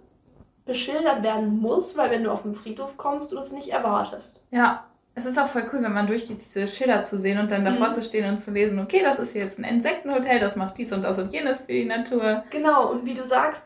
beschildert 0.65 1.23
werden 1.23 1.59
muss, 1.59 1.95
weil 1.97 2.09
wenn 2.11 2.23
du 2.23 2.31
auf 2.31 2.41
den 2.43 2.53
Friedhof 2.53 2.97
kommst, 2.97 3.31
du 3.31 3.35
das 3.35 3.51
nicht 3.51 3.69
erwartest. 3.69 4.41
Ja, 4.51 4.85
es 5.13 5.25
ist 5.25 5.39
auch 5.39 5.47
voll 5.47 5.63
cool, 5.71 5.81
wenn 5.83 5.93
man 5.93 6.07
durchgeht, 6.07 6.39
diese 6.43 6.67
Schilder 6.67 7.03
zu 7.03 7.17
sehen 7.17 7.39
und 7.39 7.49
dann 7.51 7.63
davor 7.63 7.89
Mhm. 7.89 7.93
zu 7.93 8.03
stehen 8.03 8.27
und 8.29 8.39
zu 8.39 8.51
lesen, 8.51 8.79
okay, 8.79 9.01
das 9.03 9.17
ist 9.19 9.33
jetzt 9.33 9.59
ein 9.59 9.63
Insektenhotel, 9.63 10.39
das 10.39 10.55
macht 10.55 10.77
dies 10.77 10.91
und 10.91 11.03
das 11.03 11.17
und 11.19 11.31
jenes 11.33 11.61
für 11.61 11.71
die 11.71 11.85
Natur. 11.85 12.43
Genau, 12.49 12.91
und 12.91 13.05
wie 13.05 13.13
du 13.13 13.23
sagst, 13.25 13.63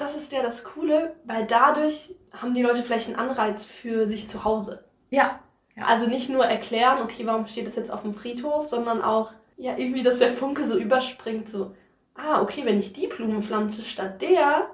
das 0.00 0.16
ist 0.16 0.32
ja 0.32 0.42
das 0.42 0.64
Coole, 0.64 1.14
weil 1.24 1.46
dadurch 1.46 2.14
haben 2.32 2.54
die 2.54 2.62
Leute 2.62 2.82
vielleicht 2.82 3.08
einen 3.08 3.18
Anreiz 3.18 3.64
für 3.64 4.08
sich 4.08 4.28
zu 4.28 4.44
Hause. 4.44 4.84
Ja. 5.10 5.40
Ja. 5.76 5.84
Also 5.86 6.06
nicht 6.06 6.28
nur 6.28 6.44
erklären, 6.44 6.98
okay, 7.02 7.24
warum 7.26 7.46
steht 7.46 7.66
das 7.66 7.76
jetzt 7.76 7.92
auf 7.92 8.02
dem 8.02 8.14
Friedhof, 8.14 8.66
sondern 8.66 9.02
auch, 9.02 9.32
ja, 9.56 9.76
irgendwie, 9.76 10.02
dass 10.02 10.18
der 10.18 10.32
Funke 10.32 10.66
so 10.66 10.76
überspringt, 10.78 11.48
so, 11.48 11.74
ah, 12.14 12.42
okay, 12.42 12.64
wenn 12.64 12.80
ich 12.80 12.92
die 12.92 13.06
Blumen 13.06 13.42
pflanze 13.42 13.84
statt 13.84 14.20
der, 14.22 14.68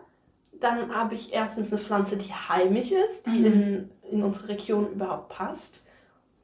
dann 0.58 0.94
habe 0.94 1.14
ich 1.14 1.32
erstens 1.34 1.72
eine 1.72 1.80
Pflanze, 1.82 2.16
die 2.16 2.32
heimisch 2.32 2.90
ist, 2.92 3.26
die 3.26 3.30
Mhm. 3.30 3.44
in, 3.44 3.90
in 4.10 4.22
unsere 4.22 4.48
Region 4.48 4.90
überhaupt 4.90 5.28
passt. 5.28 5.84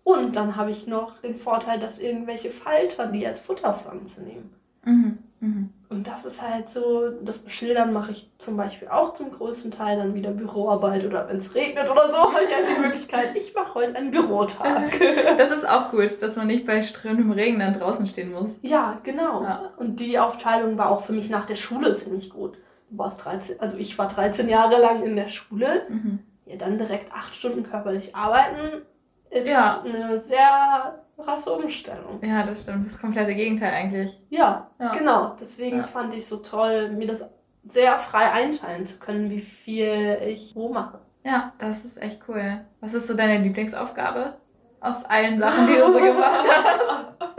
Und 0.05 0.37
dann 0.37 0.57
habe 0.57 0.71
ich 0.71 0.87
noch 0.87 1.21
den 1.21 1.37
Vorteil, 1.37 1.79
dass 1.79 2.01
irgendwelche 2.01 2.51
Falter 2.51 3.07
die 3.07 3.27
als 3.27 3.41
Futterpflanze 3.41 4.23
nehmen. 4.23 4.53
Mhm. 4.85 5.19
Mhm. 5.41 5.71
Und 5.93 6.07
das 6.07 6.25
ist 6.25 6.41
halt 6.43 6.69
so, 6.69 7.11
das 7.23 7.39
Beschildern 7.39 7.93
mache 7.93 8.13
ich 8.13 8.31
zum 8.39 8.57
Beispiel 8.57 8.89
auch 8.89 9.15
zum 9.15 9.31
größten 9.31 9.71
Teil 9.71 9.99
dann 9.99 10.15
wieder 10.15 10.31
Büroarbeit 10.31 11.05
oder 11.05 11.29
wenn 11.29 11.37
es 11.37 11.55
regnet 11.55 11.89
oder 11.91 12.11
so, 12.11 12.17
habe 12.33 12.43
ich 12.49 12.55
halt 12.55 12.67
die 12.69 12.81
Möglichkeit, 12.81 13.37
ich 13.37 13.55
mache 13.55 13.75
heute 13.75 13.95
einen 13.97 14.11
Bürotag. 14.11 14.91
Das 15.39 15.51
ist 15.51 15.69
auch 15.69 15.91
gut, 15.91 16.21
dass 16.23 16.37
man 16.37 16.47
nicht 16.47 16.67
bei 16.67 16.83
strömendem 16.83 17.33
Regen 17.33 17.59
dann 17.59 17.73
draußen 17.73 18.07
stehen 18.07 18.33
muss. 18.33 18.59
ja, 18.63 18.99
genau. 19.03 19.43
Ja. 19.43 19.71
Und 19.77 20.01
die 20.01 20.19
Aufteilung 20.19 20.79
war 20.79 20.91
auch 20.91 21.03
für 21.05 21.13
mich 21.13 21.31
nach 21.31 21.47
der 21.47 21.55
Schule 21.57 21.95
ziemlich 21.95 22.31
gut. 22.31 22.57
du 22.91 22.99
warst 22.99 23.25
13, 23.25 23.61
also 23.61 23.77
ich 23.77 23.97
war 23.99 24.09
13 24.09 24.49
Jahre 24.49 24.81
lang 24.81 25.03
in 25.03 25.17
der 25.17 25.29
Schule, 25.29 25.83
Mhm. 25.89 26.19
ja, 26.47 26.57
dann 26.57 26.79
direkt 26.79 27.13
acht 27.13 27.35
Stunden 27.35 27.63
körperlich 27.65 28.15
arbeiten, 28.17 28.83
ist 29.31 29.49
Ja. 29.49 29.83
eine 29.85 30.21
sehr 30.21 31.03
krasse 31.23 31.52
Umstellung. 31.52 32.21
Ja, 32.23 32.43
das 32.43 32.62
stimmt. 32.62 32.85
Das 32.87 33.00
komplette 33.00 33.35
Gegenteil 33.35 33.73
eigentlich. 33.73 34.21
Ja, 34.31 34.71
Ja. 34.79 34.93
genau. 34.93 35.37
Deswegen 35.41 35.79
Ja. 35.79 35.85
fand 35.85 36.12
ich 36.14 36.21
es 36.21 36.29
so 36.29 36.37
toll, 36.38 36.91
mir 36.91 37.07
das 37.07 37.25
sehr 37.64 37.97
frei 37.99 38.31
einteilen 38.33 38.87
zu 38.87 38.99
können, 38.99 39.31
wie 39.31 39.41
viel 39.41 40.19
ich 40.26 40.55
wo 40.55 40.69
mache. 40.73 40.99
Ja, 41.25 41.52
das 41.59 41.85
ist 41.85 42.02
echt 42.02 42.21
cool. 42.29 42.61
Was 42.81 42.95
ist 42.95 43.07
so 43.07 43.14
deine 43.14 43.38
Lieblingsaufgabe 43.38 44.35
aus 44.81 45.05
allen 45.05 45.38
Sachen, 45.38 45.69
die 45.69 45.75
du 45.75 45.93
so 45.93 45.99
gemacht 46.00 46.43
hast? 46.49 47.32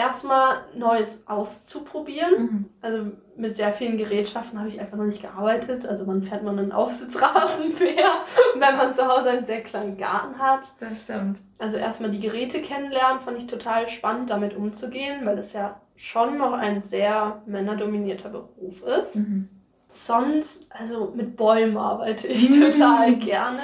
Erstmal 0.00 0.56
Neues 0.74 1.24
auszuprobieren. 1.26 2.42
Mhm. 2.42 2.64
Also 2.80 3.12
mit 3.36 3.56
sehr 3.56 3.70
vielen 3.70 3.98
Gerätschaften 3.98 4.58
habe 4.58 4.70
ich 4.70 4.80
einfach 4.80 4.96
noch 4.96 5.04
nicht 5.04 5.20
gearbeitet. 5.20 5.86
Also 5.86 6.06
man 6.06 6.22
fährt 6.22 6.42
man 6.42 6.58
einen 6.58 6.72
Aufsitzrasenmäher, 6.72 8.08
wenn 8.54 8.76
man 8.78 8.94
zu 8.94 9.06
Hause 9.06 9.28
einen 9.28 9.44
sehr 9.44 9.62
kleinen 9.62 9.98
Garten 9.98 10.38
hat. 10.38 10.60
Das 10.80 11.02
stimmt. 11.04 11.40
Also 11.58 11.76
erstmal 11.76 12.10
die 12.10 12.18
Geräte 12.18 12.62
kennenlernen, 12.62 13.20
fand 13.20 13.36
ich 13.36 13.46
total 13.46 13.90
spannend, 13.90 14.30
damit 14.30 14.56
umzugehen, 14.56 15.26
weil 15.26 15.36
es 15.38 15.52
ja 15.52 15.78
schon 15.96 16.38
noch 16.38 16.54
ein 16.54 16.80
sehr 16.80 17.42
männerdominierter 17.44 18.30
Beruf 18.30 18.82
ist. 18.82 19.16
Mhm. 19.16 19.50
Sonst, 19.90 20.66
also 20.72 21.12
mit 21.14 21.36
Bäumen 21.36 21.76
arbeite 21.76 22.26
ich 22.26 22.48
Mhm. 22.48 22.72
total 22.72 23.16
gerne. 23.16 23.60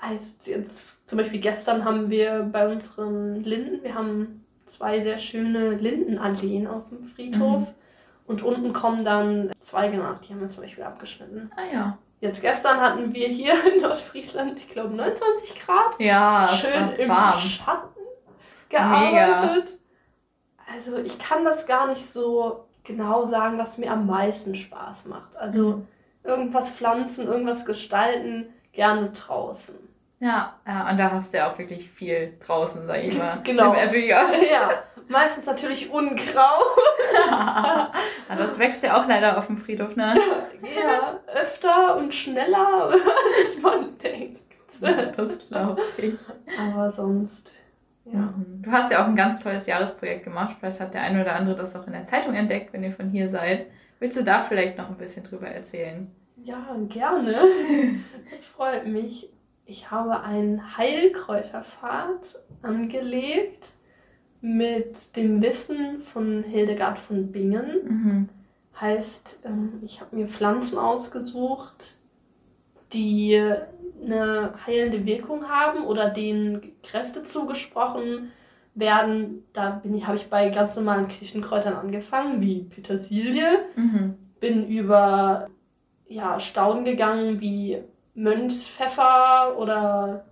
Also 0.00 0.50
jetzt 0.50 1.06
zum 1.06 1.18
Beispiel 1.18 1.40
gestern 1.40 1.84
haben 1.84 2.08
wir 2.08 2.48
bei 2.50 2.72
unseren 2.72 3.44
Linden, 3.44 3.82
wir 3.84 3.94
haben 3.94 4.41
zwei 4.72 5.00
sehr 5.00 5.18
schöne 5.18 5.70
Lindenalleen 5.70 6.66
auf 6.66 6.88
dem 6.88 7.04
Friedhof. 7.04 7.60
Mhm. 7.60 7.74
Und 8.26 8.42
unten 8.42 8.72
kommen 8.72 9.04
dann 9.04 9.50
Zweige 9.60 9.98
nach, 9.98 10.20
die 10.20 10.32
haben 10.32 10.40
wir 10.40 10.48
zum 10.48 10.62
Beispiel 10.62 10.84
abgeschnitten. 10.84 11.50
Ah 11.56 11.72
ja. 11.72 11.98
Jetzt 12.20 12.40
gestern 12.40 12.80
hatten 12.80 13.12
wir 13.12 13.26
hier 13.28 13.52
in 13.74 13.82
Nordfriesland, 13.82 14.56
ich 14.58 14.68
glaube 14.70 14.94
29 14.94 15.60
Grad, 15.60 15.98
Ja, 15.98 16.48
schön 16.48 16.90
im 16.98 17.08
warm. 17.08 17.38
Schatten 17.40 17.88
gearbeitet. 18.68 19.78
Also 20.72 20.96
ich 20.98 21.18
kann 21.18 21.44
das 21.44 21.66
gar 21.66 21.88
nicht 21.88 22.04
so 22.04 22.64
genau 22.84 23.24
sagen, 23.24 23.58
was 23.58 23.76
mir 23.78 23.90
am 23.92 24.06
meisten 24.06 24.54
Spaß 24.54 25.06
macht. 25.06 25.36
Also 25.36 25.68
Mhm. 25.78 25.88
irgendwas 26.24 26.70
pflanzen, 26.70 27.26
irgendwas 27.26 27.64
gestalten, 27.66 28.46
gerne 28.72 29.10
draußen. 29.10 29.76
Ja, 30.22 30.54
ja, 30.64 30.88
und 30.88 30.98
da 30.98 31.10
hast 31.10 31.32
du 31.34 31.38
ja 31.38 31.50
auch 31.50 31.58
wirklich 31.58 31.90
viel 31.90 32.34
draußen, 32.38 32.86
sag 32.86 33.02
ich 33.02 33.18
mal. 33.18 33.40
Genau. 33.42 33.74
Im 33.74 33.88
FEJ. 33.88 34.12
Ja, 34.52 34.70
meistens 35.08 35.46
natürlich 35.46 35.90
Unkraut. 35.90 36.78
ja, 37.28 37.90
das 38.28 38.56
wächst 38.56 38.84
ja 38.84 39.00
auch 39.02 39.08
leider 39.08 39.36
auf 39.36 39.48
dem 39.48 39.58
Friedhof, 39.58 39.96
ne? 39.96 40.14
Ja, 40.62 41.18
öfter 41.34 41.96
und 41.96 42.14
schneller, 42.14 42.92
als 42.92 43.60
man 43.60 43.98
denkt. 43.98 44.40
Das 45.16 45.48
glaube 45.48 45.82
ich. 45.96 46.14
Aber 46.56 46.92
sonst, 46.92 47.50
ja. 48.04 48.32
Du 48.60 48.70
hast 48.70 48.92
ja 48.92 49.02
auch 49.02 49.08
ein 49.08 49.16
ganz 49.16 49.42
tolles 49.42 49.66
Jahresprojekt 49.66 50.22
gemacht. 50.22 50.56
Vielleicht 50.60 50.78
hat 50.78 50.94
der 50.94 51.02
eine 51.02 51.22
oder 51.22 51.34
andere 51.34 51.56
das 51.56 51.74
auch 51.74 51.86
in 51.88 51.94
der 51.94 52.04
Zeitung 52.04 52.34
entdeckt, 52.34 52.72
wenn 52.72 52.84
ihr 52.84 52.92
von 52.92 53.10
hier 53.10 53.28
seid. 53.28 53.66
Willst 53.98 54.16
du 54.16 54.22
da 54.22 54.40
vielleicht 54.44 54.78
noch 54.78 54.88
ein 54.88 54.96
bisschen 54.96 55.24
drüber 55.24 55.48
erzählen? 55.48 56.10
Ja, 56.36 56.76
gerne. 56.88 57.42
Das 58.30 58.46
freut 58.46 58.86
mich. 58.86 59.28
Ich 59.64 59.90
habe 59.90 60.20
einen 60.22 60.76
Heilkräuterpfad 60.76 62.40
angelegt 62.62 63.72
mit 64.40 65.16
dem 65.16 65.40
Wissen 65.40 66.00
von 66.00 66.42
Hildegard 66.42 66.98
von 66.98 67.30
Bingen. 67.30 67.70
Mhm. 67.84 68.28
Heißt, 68.80 69.42
ähm, 69.44 69.80
ich 69.84 70.00
habe 70.00 70.16
mir 70.16 70.26
Pflanzen 70.26 70.78
ausgesucht, 70.78 72.00
die 72.92 73.40
eine 74.02 74.54
heilende 74.66 75.06
Wirkung 75.06 75.48
haben 75.48 75.86
oder 75.86 76.10
denen 76.10 76.72
Kräfte 76.82 77.22
zugesprochen 77.22 78.32
werden. 78.74 79.44
Da 79.52 79.70
bin 79.70 79.94
ich, 79.94 80.06
habe 80.06 80.16
ich 80.16 80.28
bei 80.28 80.48
ganz 80.50 80.76
normalen 80.76 81.08
Küchenkräutern 81.08 81.74
angefangen, 81.74 82.40
wie 82.40 82.64
Petersilie 82.64 83.64
Mhm. 83.76 84.16
bin 84.40 84.66
über 84.66 85.48
ja, 86.08 86.40
Stauden 86.40 86.84
gegangen 86.84 87.40
wie 87.40 87.78
Mönchspfeffer 88.14 89.56
oder 89.58 90.24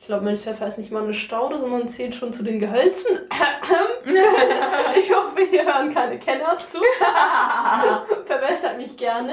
ich 0.00 0.06
glaube, 0.06 0.24
Mönchspfeffer 0.24 0.66
ist 0.66 0.78
nicht 0.78 0.90
mal 0.90 1.04
eine 1.04 1.14
Staude, 1.14 1.60
sondern 1.60 1.88
zählt 1.88 2.16
schon 2.16 2.32
zu 2.32 2.42
den 2.42 2.58
Gehölzen. 2.58 3.20
ich 4.98 5.14
hoffe, 5.14 5.42
hier 5.48 5.64
hören 5.64 5.94
keine 5.94 6.18
Kenner 6.18 6.58
zu. 6.58 6.78
Verbessert 8.24 8.78
mich 8.78 8.96
gerne. 8.96 9.32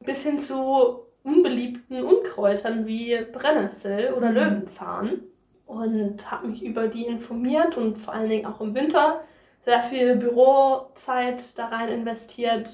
Bis 0.00 0.22
hin 0.24 0.38
zu 0.38 1.06
unbeliebten 1.22 2.02
Unkräutern 2.04 2.86
wie 2.86 3.16
Brennnessel 3.32 4.12
oder 4.12 4.28
Mhm. 4.28 4.34
Löwenzahn. 4.34 5.22
Und 5.64 6.30
habe 6.30 6.48
mich 6.48 6.62
über 6.62 6.88
die 6.88 7.06
informiert 7.06 7.78
und 7.78 7.96
vor 7.96 8.12
allen 8.12 8.28
Dingen 8.28 8.44
auch 8.44 8.60
im 8.60 8.74
Winter 8.74 9.22
sehr 9.64 9.82
viel 9.82 10.16
Bürozeit 10.16 11.42
da 11.56 11.68
rein 11.68 11.88
investiert, 11.88 12.68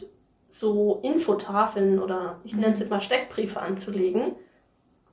so 0.50 1.00
Infotafeln 1.02 1.98
oder 1.98 2.40
ich 2.44 2.54
nenne 2.54 2.72
es 2.74 2.80
jetzt 2.80 2.90
mal 2.90 3.00
Steckbriefe 3.00 3.60
anzulegen, 3.60 4.32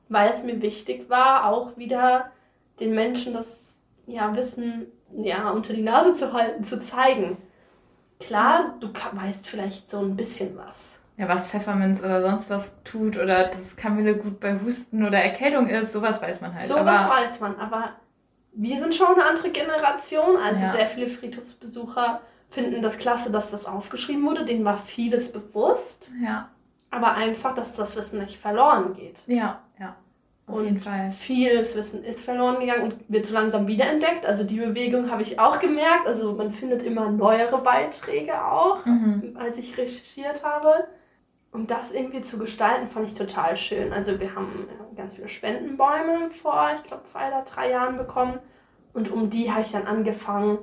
weil 0.10 0.32
es 0.32 0.44
mir 0.44 0.62
wichtig 0.62 1.10
war, 1.10 1.46
auch 1.46 1.78
wieder 1.78 2.32
den 2.80 2.94
Menschen 2.96 3.34
das 3.34 3.80
ja, 4.08 4.36
Wissen 4.36 4.88
ja, 5.16 5.52
unter 5.52 5.74
die 5.74 5.82
Nase 5.84 6.14
zu 6.14 6.34
halten, 6.34 6.64
zu 6.64 6.80
zeigen. 6.80 7.38
Klar, 8.20 8.76
du 8.80 8.92
ka- 8.92 9.12
weißt 9.14 9.48
vielleicht 9.48 9.90
so 9.92 10.00
ein 10.00 10.16
bisschen 10.16 10.58
was. 10.58 10.98
Ja, 11.18 11.28
was 11.28 11.48
Pfefferminz 11.48 12.02
oder 12.04 12.22
sonst 12.22 12.50
was 12.50 12.76
tut 12.84 13.18
oder 13.18 13.46
dass 13.48 13.76
Kamille 13.76 14.18
gut 14.18 14.40
bei 14.40 14.60
Husten 14.60 15.06
oder 15.06 15.20
Erkältung 15.20 15.68
ist, 15.68 15.92
sowas 15.92 16.22
weiß 16.22 16.42
man 16.42 16.54
halt. 16.56 16.68
So 16.68 16.76
was 16.76 16.82
Aber 17.02 17.10
weiß 17.10 17.40
man, 17.40 17.56
aber 17.60 17.92
wir 18.54 18.80
sind 18.80 18.94
schon 18.96 19.08
eine 19.16 19.26
andere 19.26 19.50
Generation. 19.50 20.38
Also 20.38 20.66
Ja. 20.66 20.72
sehr 20.72 20.88
viele 20.88 21.10
Friedhofsbesucher 21.10 22.22
finden 22.50 22.82
das 22.82 22.98
klasse, 22.98 23.32
dass 23.32 23.52
das 23.52 23.66
aufgeschrieben 23.66 24.26
wurde. 24.26 24.46
Denen 24.46 24.66
war 24.66 24.78
vieles 24.78 25.32
bewusst, 25.32 26.12
ja, 26.24 26.50
aber 26.92 27.14
einfach, 27.16 27.54
dass 27.56 27.76
das 27.76 27.96
Wissen 27.96 28.20
nicht 28.20 28.38
verloren 28.38 28.94
geht. 28.94 29.18
ja, 29.28 29.60
ja. 29.80 29.96
Auf 30.50 30.56
Und 30.56 30.64
jeden 30.64 30.80
Fall. 30.80 31.12
Vieles 31.12 31.76
Wissen 31.76 32.06
ist 32.06 32.24
verloren 32.24 32.62
gegangen 32.62 32.84
und 32.84 32.96
wird 33.10 33.26
so 33.26 33.34
langsam 33.34 33.68
wiederentdeckt. 33.68 34.26
Also 34.26 34.46
die 34.46 34.60
Bewegung 34.62 35.12
habe 35.12 35.22
ich 35.22 35.42
auch 35.42 35.60
gemerkt. 35.60 36.08
Also 36.08 36.36
man 36.36 36.52
findet 36.54 36.84
immer 36.84 37.12
neuere 37.12 37.58
Beiträge 37.58 38.42
auch, 38.46 38.86
Mhm. 38.86 39.36
als 39.38 39.58
ich 39.58 39.78
recherchiert 39.78 40.46
habe. 40.46 40.88
Und 41.52 41.70
das 41.70 41.92
irgendwie 41.92 42.22
zu 42.22 42.38
gestalten, 42.38 42.88
fand 42.88 43.08
ich 43.10 43.16
total 43.16 43.58
schön. 43.58 43.92
Also 43.92 44.22
wir 44.22 44.36
haben 44.36 44.70
ganz 44.96 45.16
viele 45.16 45.28
Spendenbäume 45.28 46.30
vor, 46.42 46.70
ich 46.78 46.84
glaube, 46.88 47.04
zwei 47.04 47.28
oder 47.28 47.42
drei 47.42 47.72
Jahren 47.72 47.98
bekommen. 47.98 48.40
Und 48.94 49.12
um 49.12 49.30
die 49.30 49.52
habe 49.52 49.64
ich 49.64 49.72
dann 49.74 49.86
angefangen, 49.86 50.60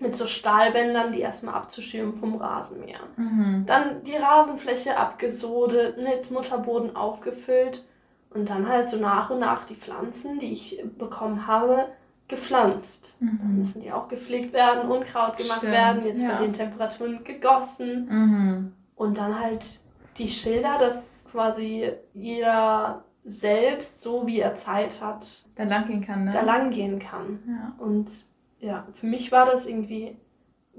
mit 0.00 0.16
so 0.16 0.26
Stahlbändern 0.26 1.12
die 1.12 1.20
erstmal 1.20 1.54
abzuschirmen 1.54 2.14
vom 2.18 2.36
Rasenmäher. 2.36 2.98
Mhm. 3.16 3.64
Dann 3.66 4.02
die 4.04 4.16
Rasenfläche 4.16 4.96
abgesodet, 4.96 5.98
mit 5.98 6.30
Mutterboden 6.30 6.96
aufgefüllt 6.96 7.84
und 8.30 8.50
dann 8.50 8.68
halt 8.68 8.90
so 8.90 8.98
nach 8.98 9.30
und 9.30 9.38
nach 9.40 9.64
die 9.64 9.76
Pflanzen, 9.76 10.38
die 10.40 10.52
ich 10.52 10.82
bekommen 10.98 11.46
habe, 11.46 11.86
gepflanzt. 12.28 13.14
Dann 13.20 13.38
Mhm. 13.52 13.58
müssen 13.58 13.82
die 13.82 13.92
auch 13.92 14.08
gepflegt 14.08 14.52
werden, 14.52 14.90
Unkraut 14.90 15.36
gemacht 15.36 15.58
Stimmt, 15.58 15.72
werden, 15.72 16.02
jetzt 16.04 16.22
ja. 16.22 16.32
bei 16.36 16.42
den 16.42 16.52
Temperaturen 16.52 17.22
gegossen. 17.22 18.06
Mhm. 18.08 18.72
Und 18.96 19.18
dann 19.18 19.38
halt 19.38 19.64
die 20.18 20.28
Schilder, 20.28 20.78
dass 20.78 21.24
quasi 21.30 21.90
jeder 22.14 23.04
selbst, 23.24 24.02
so 24.02 24.26
wie 24.26 24.40
er 24.40 24.54
Zeit 24.54 25.00
hat, 25.02 25.26
Da 25.56 25.64
lang 25.64 25.86
gehen 25.86 26.00
kann, 26.04 26.24
ne? 26.24 26.30
da 26.32 26.42
lang 26.42 26.70
gehen 26.70 26.98
kann. 26.98 27.38
Ja. 27.46 27.84
Und 27.84 28.08
ja, 28.64 28.86
für 28.94 29.06
mich 29.06 29.30
war 29.32 29.46
das 29.46 29.66
irgendwie 29.66 30.16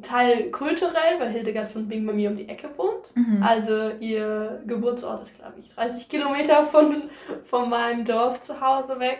Teil 0.01 0.51
kulturell, 0.51 1.19
weil 1.19 1.29
Hildegard 1.29 1.71
von 1.71 1.87
Bing 1.87 2.05
bei 2.05 2.13
mir 2.13 2.29
um 2.29 2.35
die 2.37 2.49
Ecke 2.49 2.69
wohnt. 2.77 3.15
Mhm. 3.15 3.41
Also 3.41 3.91
ihr 3.99 4.61
Geburtsort 4.65 5.23
ist, 5.23 5.35
glaube 5.37 5.53
ich, 5.59 5.73
30 5.73 6.09
Kilometer 6.09 6.63
von, 6.65 7.03
von 7.45 7.69
meinem 7.69 8.03
Dorf 8.03 8.41
zu 8.41 8.59
Hause 8.59 8.99
weg. 8.99 9.19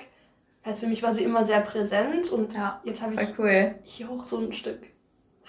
Also 0.64 0.82
für 0.82 0.88
mich 0.88 1.02
war 1.04 1.14
sie 1.14 1.24
immer 1.24 1.46
sehr 1.46 1.62
präsent 1.62 2.30
und 2.32 2.54
Ja, 2.56 2.82
jetzt 2.84 3.02
habe 3.02 3.14
ich 3.14 3.40
cool. 3.40 3.76
hier 3.84 4.10
auch 4.10 4.24
so 4.24 4.40
ein 4.40 4.52
Stück 4.52 4.80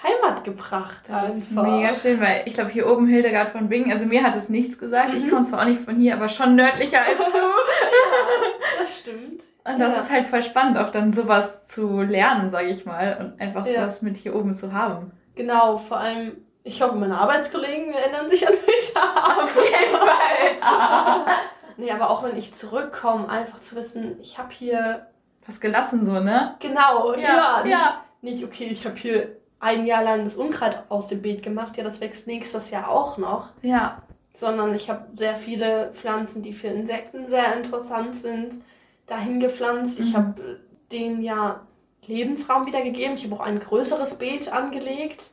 Heimat 0.03 0.45
gebracht. 0.45 1.05
Das 1.09 1.35
ist 1.39 1.51
mega 1.51 1.95
schön, 1.95 2.21
weil 2.21 2.43
ich 2.45 2.53
glaube, 2.53 2.71
hier 2.71 2.87
oben 2.87 3.07
Hildegard 3.09 3.49
von 3.49 3.69
Bingen, 3.71 3.91
also 3.91 4.05
mir 4.05 4.23
hat 4.23 4.37
es 4.37 4.51
nichts 4.51 4.79
gesagt. 4.79 5.15
Ich 5.15 5.25
Mhm. 5.25 5.31
komme 5.31 5.45
zwar 5.45 5.63
auch 5.63 5.67
nicht 5.67 5.81
von 5.81 5.97
hier, 5.97 6.15
aber 6.15 6.29
schon 6.29 6.55
nördlicher 6.55 7.01
als 7.03 7.17
du. 7.17 7.39
Das 8.79 8.99
stimmt. 9.01 9.43
Und 9.67 9.79
das 9.81 9.95
Ja. 9.95 10.01
ist 10.01 10.11
halt 10.13 10.27
voll 10.27 10.43
spannend, 10.43 10.79
auch 10.79 10.91
dann 10.91 11.13
sowas 11.13 11.67
zu 11.67 12.01
lernen, 12.03 12.51
sage 12.51 12.69
ich 12.69 12.85
mal. 12.87 13.17
Und 13.35 13.41
einfach 13.41 13.67
Ja. 13.67 13.81
sowas 13.81 14.03
mit 14.03 14.17
hier 14.17 14.35
oben 14.37 14.55
zu 14.55 14.73
haben. 14.73 15.11
Genau, 15.35 15.79
vor 15.79 15.99
allem, 15.99 16.37
ich 16.63 16.81
hoffe, 16.83 16.95
meine 16.97 17.19
Arbeitskollegen 17.19 17.93
erinnern 17.93 18.31
sich 18.31 18.47
an 18.47 18.55
mich. 18.55 18.95
Auf 19.43 19.57
jeden 19.57 19.97
Fall. 19.97 21.27
nee, 21.77 21.91
aber 21.91 22.11
auch 22.11 22.23
wenn 22.23 22.37
ich 22.37 22.55
zurückkomme, 22.55 23.29
einfach 23.29 23.61
zu 23.61 23.77
wissen, 23.77 24.19
ich 24.21 24.39
habe 24.39 24.53
hier, 24.53 25.07
Was 25.47 25.61
gelassen 25.61 26.05
so, 26.05 26.13
ne? 26.21 26.55
genau, 26.61 27.15
Ja, 27.15 27.19
ja, 27.21 27.63
nicht, 27.63 27.73
ja. 27.73 28.01
nicht 28.23 28.45
okay, 28.45 28.69
ich 28.71 28.85
habe 28.85 28.97
hier 28.97 29.37
ein 29.61 29.85
Jahr 29.87 30.03
lang 30.05 30.25
das 30.25 30.37
Unkraut 30.37 30.77
aus 30.89 31.09
dem 31.09 31.23
Beet 31.23 31.43
gemacht, 31.43 31.77
ja, 31.77 31.85
das 31.85 32.01
wächst 32.01 32.27
nächstes 32.27 32.71
Jahr 32.71 32.89
auch 32.89 33.17
noch. 33.19 33.49
Ja. 33.63 34.03
sondern 34.33 34.75
ich 34.75 34.91
habe 34.91 35.07
sehr 35.15 35.35
viele 35.35 35.93
Pflanzen, 35.95 36.43
die 36.43 36.53
für 36.53 36.67
Insekten 36.69 37.27
sehr 37.27 37.55
interessant 37.57 38.17
sind, 38.17 38.63
dahin 39.07 39.41
gepflanzt. 39.41 40.01
Ich 40.01 40.11
Mhm. 40.13 40.17
habe 40.17 40.41
äh, 40.43 40.57
denen 40.93 41.23
ja 41.23 41.61
Lebensraum 42.07 42.67
wieder 42.67 42.83
gegeben. 42.83 43.15
Ich 43.17 43.25
habe 43.25 43.35
auch 43.35 43.41
ein 43.47 43.59
größeres 43.61 44.19
Beet 44.19 44.53
angelegt 44.53 45.25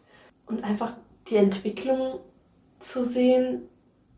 und 0.47 0.63
einfach 0.63 0.93
die 1.29 1.35
Entwicklung 1.37 2.19
zu 2.79 3.05
sehen 3.05 3.63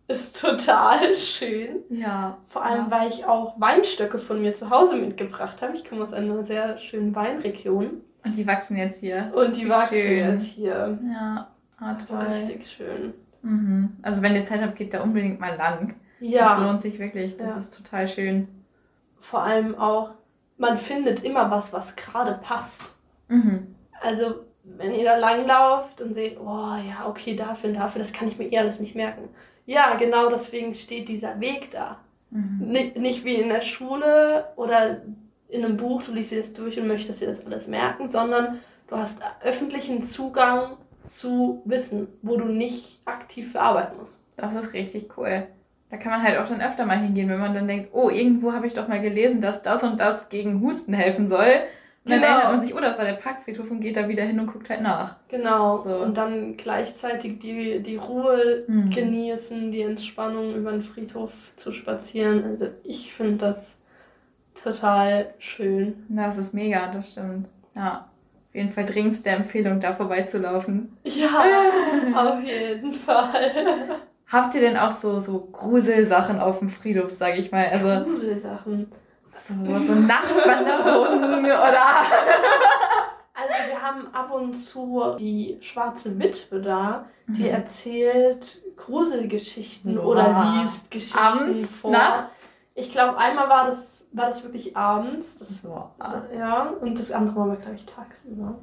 ist 0.08 0.40
total 0.40 1.16
schön. 1.18 1.78
Ja. 1.90 2.38
Vor 2.48 2.64
allem, 2.64 2.86
Ja. 2.90 2.92
weil 2.92 3.10
ich 3.10 3.26
auch 3.26 3.60
Weinstöcke 3.60 4.20
von 4.20 4.42
mir 4.42 4.56
zu 4.56 4.70
Hause 4.70 4.96
mitgebracht 4.98 5.62
habe. 5.62 5.76
Ich 5.76 5.84
komme 5.88 6.04
aus 6.04 6.14
einer 6.14 6.44
sehr 6.44 6.78
schönen 6.78 7.14
Weinregion 7.16 8.02
Und 8.24 8.36
die 8.36 8.46
wachsen 8.48 8.78
jetzt 8.78 9.00
hier. 9.00 9.32
und 9.36 9.56
die 9.58 9.66
Wie 9.66 9.70
wachsen 9.70 9.96
schön. 9.96 10.18
jetzt 10.18 10.46
hier. 10.46 11.00
Ja. 11.12 11.48
Ah, 11.80 11.94
toll. 11.96 12.20
Richtig 12.20 12.70
schön. 12.70 13.14
Mhm. 13.42 13.98
Also 14.02 14.22
wenn 14.22 14.34
ihr 14.36 14.44
Zeit 14.44 14.62
habt, 14.62 14.76
geht 14.78 14.94
da 14.94 15.02
unbedingt 15.02 15.40
mal 15.40 15.56
lang. 15.58 15.96
Das 16.20 16.30
Ja, 16.30 16.58
lohnt 16.66 16.82
sich 16.82 16.98
wirklich. 17.00 17.36
Das 17.38 17.50
Ja. 17.52 17.58
ist 17.58 17.76
total 17.76 18.08
schön. 18.08 18.48
Vor 19.20 19.44
allem 19.44 19.78
auch, 19.78 20.12
man 20.58 20.78
findet 20.78 21.24
immer 21.24 21.52
was, 21.52 21.74
was 21.74 21.96
gerade 21.96 22.40
passt. 22.42 22.82
Mhm. 23.28 23.76
Also, 24.02 24.46
wenn 24.64 24.94
ihr 24.94 25.06
da 25.06 25.18
langlauft 25.18 26.02
und 26.02 26.14
seht, 26.14 26.40
oh 26.40 26.76
ja, 26.88 27.08
okay, 27.08 27.36
dafür 27.36 27.70
und 27.70 27.76
dafür, 27.76 28.00
das 28.00 28.14
kann 28.14 28.28
ich 28.28 28.38
mir 28.38 28.52
eh 28.52 28.58
alles 28.58 28.80
nicht 28.80 28.96
merken. 28.96 29.30
Ja, 29.66 29.96
genau 29.96 30.30
deswegen 30.30 30.76
steht 30.76 31.10
dieser 31.10 31.40
Weg 31.40 31.72
da. 31.72 32.00
Mhm. 32.30 32.68
Nicht, 32.68 32.98
nicht 32.98 33.26
wie 33.26 33.36
in 33.36 33.50
der 33.50 33.62
Schule 33.62 34.52
oder 34.56 35.02
in 35.50 35.64
einem 35.64 35.78
Buch, 35.78 36.04
du 36.04 36.14
liest 36.14 36.32
dir 36.32 36.40
das 36.40 36.54
durch 36.54 36.80
und 36.80 36.88
möchtest 36.88 37.22
dir 37.22 37.28
das 37.28 37.46
alles 37.46 37.68
merken, 37.68 38.10
sondern 38.10 38.60
du 38.88 38.98
hast 38.98 39.22
öffentlichen 39.44 40.04
Zugang 40.04 40.78
zu 41.08 41.62
Wissen, 41.66 42.08
wo 42.22 42.38
du 42.38 42.46
nicht 42.46 43.02
aktiv 43.06 43.52
für 43.52 43.62
arbeiten 43.62 43.98
musst. 43.98 44.26
Das 44.38 44.54
ist 44.56 44.74
richtig 44.74 45.18
cool. 45.18 45.48
Da 45.96 46.02
kann 46.02 46.12
man 46.12 46.24
halt 46.24 46.38
auch 46.38 46.48
dann 46.50 46.60
öfter 46.62 46.86
mal 46.86 47.00
hingehen, 47.00 47.30
wenn 47.30 47.40
man 47.40 47.54
dann 47.54 47.70
denkt, 47.70 47.92
oh, 47.94 48.10
irgendwo 48.10 48.52
habe 48.52 48.68
ich 48.68 48.74
doch 48.74 48.90
mal 48.90 49.00
gelesen, 49.00 49.40
dass 49.40 49.62
das 49.62 49.82
und 49.82 49.98
das 50.02 50.28
gegen 50.28 50.60
Husten 50.60 50.94
helfen 50.94 51.30
soll. 51.30 51.40
Und 52.04 52.12
dann 52.12 52.20
Genau. 52.20 52.32
erinnert 52.34 52.52
man 52.52 52.60
sich, 52.62 52.76
oh, 52.76 52.82
das 52.82 52.98
war 52.98 53.06
der 53.06 53.14
Parkfriedhof 53.14 53.72
und 53.72 53.80
geht 53.80 53.96
da 53.96 54.10
wieder 54.10 54.24
hin 54.24 54.38
und 54.38 54.48
guckt 54.48 54.70
halt 54.70 54.82
nach. 54.82 55.16
Genau. 55.30 55.78
So. 55.78 55.96
Und 55.96 56.18
dann 56.18 56.58
gleichzeitig 56.58 57.40
die, 57.40 57.80
die 57.82 57.96
Ruhe 57.96 58.66
Mhm. 58.68 58.90
genießen, 58.90 59.72
die 59.72 59.84
Entspannung 59.84 60.54
über 60.56 60.72
den 60.74 60.84
Friedhof 60.84 61.32
zu 61.56 61.72
spazieren. 61.72 62.44
Also 62.44 62.68
ich 62.84 63.14
finde 63.14 63.38
das 63.38 63.72
total 64.62 65.34
schön. 65.40 66.06
Das 66.10 66.38
ist 66.38 66.54
mega, 66.54 66.92
das 66.92 67.14
stimmt. 67.14 67.48
Ja. 67.74 68.10
Auf 68.50 68.56
jeden 68.56 68.72
Fall 68.72 68.84
dringendste 68.86 69.30
Empfehlung, 69.30 69.80
da 69.80 69.94
vorbeizulaufen. 69.94 70.98
Ja, 71.06 71.44
auf 72.16 72.44
jeden 72.44 72.94
Fall. 72.94 74.02
Habt 74.32 74.56
ihr 74.56 74.62
denn 74.62 74.78
auch 74.78 74.92
so, 74.92 75.20
so 75.20 75.40
Gruselsachen 75.52 76.40
auf 76.40 76.60
dem 76.60 76.70
Friedhof, 76.70 77.12
sage 77.12 77.38
ich 77.38 77.52
mal? 77.52 77.68
Also 77.68 77.88
Gruselsachen. 78.06 78.92
so, 79.24 79.54
so 79.78 79.94
Nachtwanderungen 79.94 81.46
oder. 81.46 81.86
Also 83.34 83.54
wir 83.70 83.82
haben 83.82 84.08
ab 84.14 84.32
und 84.34 84.54
zu 84.56 85.16
die 85.20 85.58
schwarze 85.62 86.18
Witwe 86.20 86.62
da, 86.62 87.06
die 87.28 87.44
Mhm. 87.44 87.50
erzählt 87.50 88.62
Gruselgeschichten 88.78 89.98
Wow. 89.98 90.06
oder 90.06 90.54
liest 90.62 90.90
Geschichten 90.92 91.18
Abends, 91.20 91.68
vor. 91.82 91.92
nachts. 91.92 92.56
Ich 92.74 92.92
glaube, 92.92 93.18
einmal 93.18 93.48
war 93.48 93.68
das, 93.68 94.08
war 94.12 94.28
das 94.28 94.44
wirklich 94.44 94.76
abends. 94.76 95.40
Das, 95.40 95.62
So, 95.62 95.90
ja, 96.38 96.74
und 96.82 97.00
das 97.00 97.12
andere 97.12 97.36
war, 97.48 97.56
glaube 97.56 97.76
ich, 97.76 97.86
tagsüber. 97.86 98.56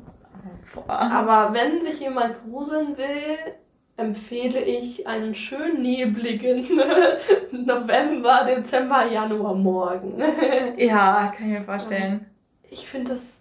boah. 0.74 0.84
Aber 0.88 1.54
wenn 1.54 1.80
sich 1.80 2.00
jemand 2.00 2.36
gruseln 2.44 2.96
will, 2.98 3.54
empfehle 3.96 4.60
ich 4.60 5.06
einen 5.06 5.34
schön 5.34 5.82
nebligen 5.82 6.66
November, 7.52 8.44
Dezember, 8.46 9.06
Januar 9.06 9.54
Morgen. 9.54 10.20
Ja, 10.76 11.32
kann 11.36 11.46
ich 11.46 11.58
mir 11.58 11.62
vorstellen. 11.64 12.26
Ich 12.70 12.88
finde 12.88 13.12
das, 13.12 13.40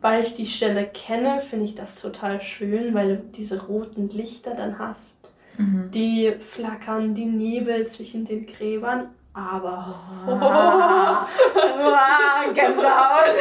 weil 0.00 0.22
ich 0.22 0.34
die 0.34 0.46
Stelle 0.46 0.86
kenne, 0.86 1.40
finde 1.40 1.64
ich 1.64 1.74
das 1.74 2.00
total 2.00 2.40
schön, 2.40 2.94
weil 2.94 3.16
du 3.16 3.22
diese 3.36 3.66
roten 3.66 4.08
Lichter 4.10 4.54
dann 4.54 4.78
hast. 4.78 5.32
Mhm. 5.56 5.90
Die 5.92 6.32
flackern, 6.40 7.14
die 7.14 7.24
Nebel 7.24 7.86
zwischen 7.86 8.24
den 8.24 8.46
Gräbern. 8.46 9.08
Aber 9.32 10.00
Ah. 10.26 11.26
Wow, 11.54 12.52
Gänsehaut. 12.54 13.34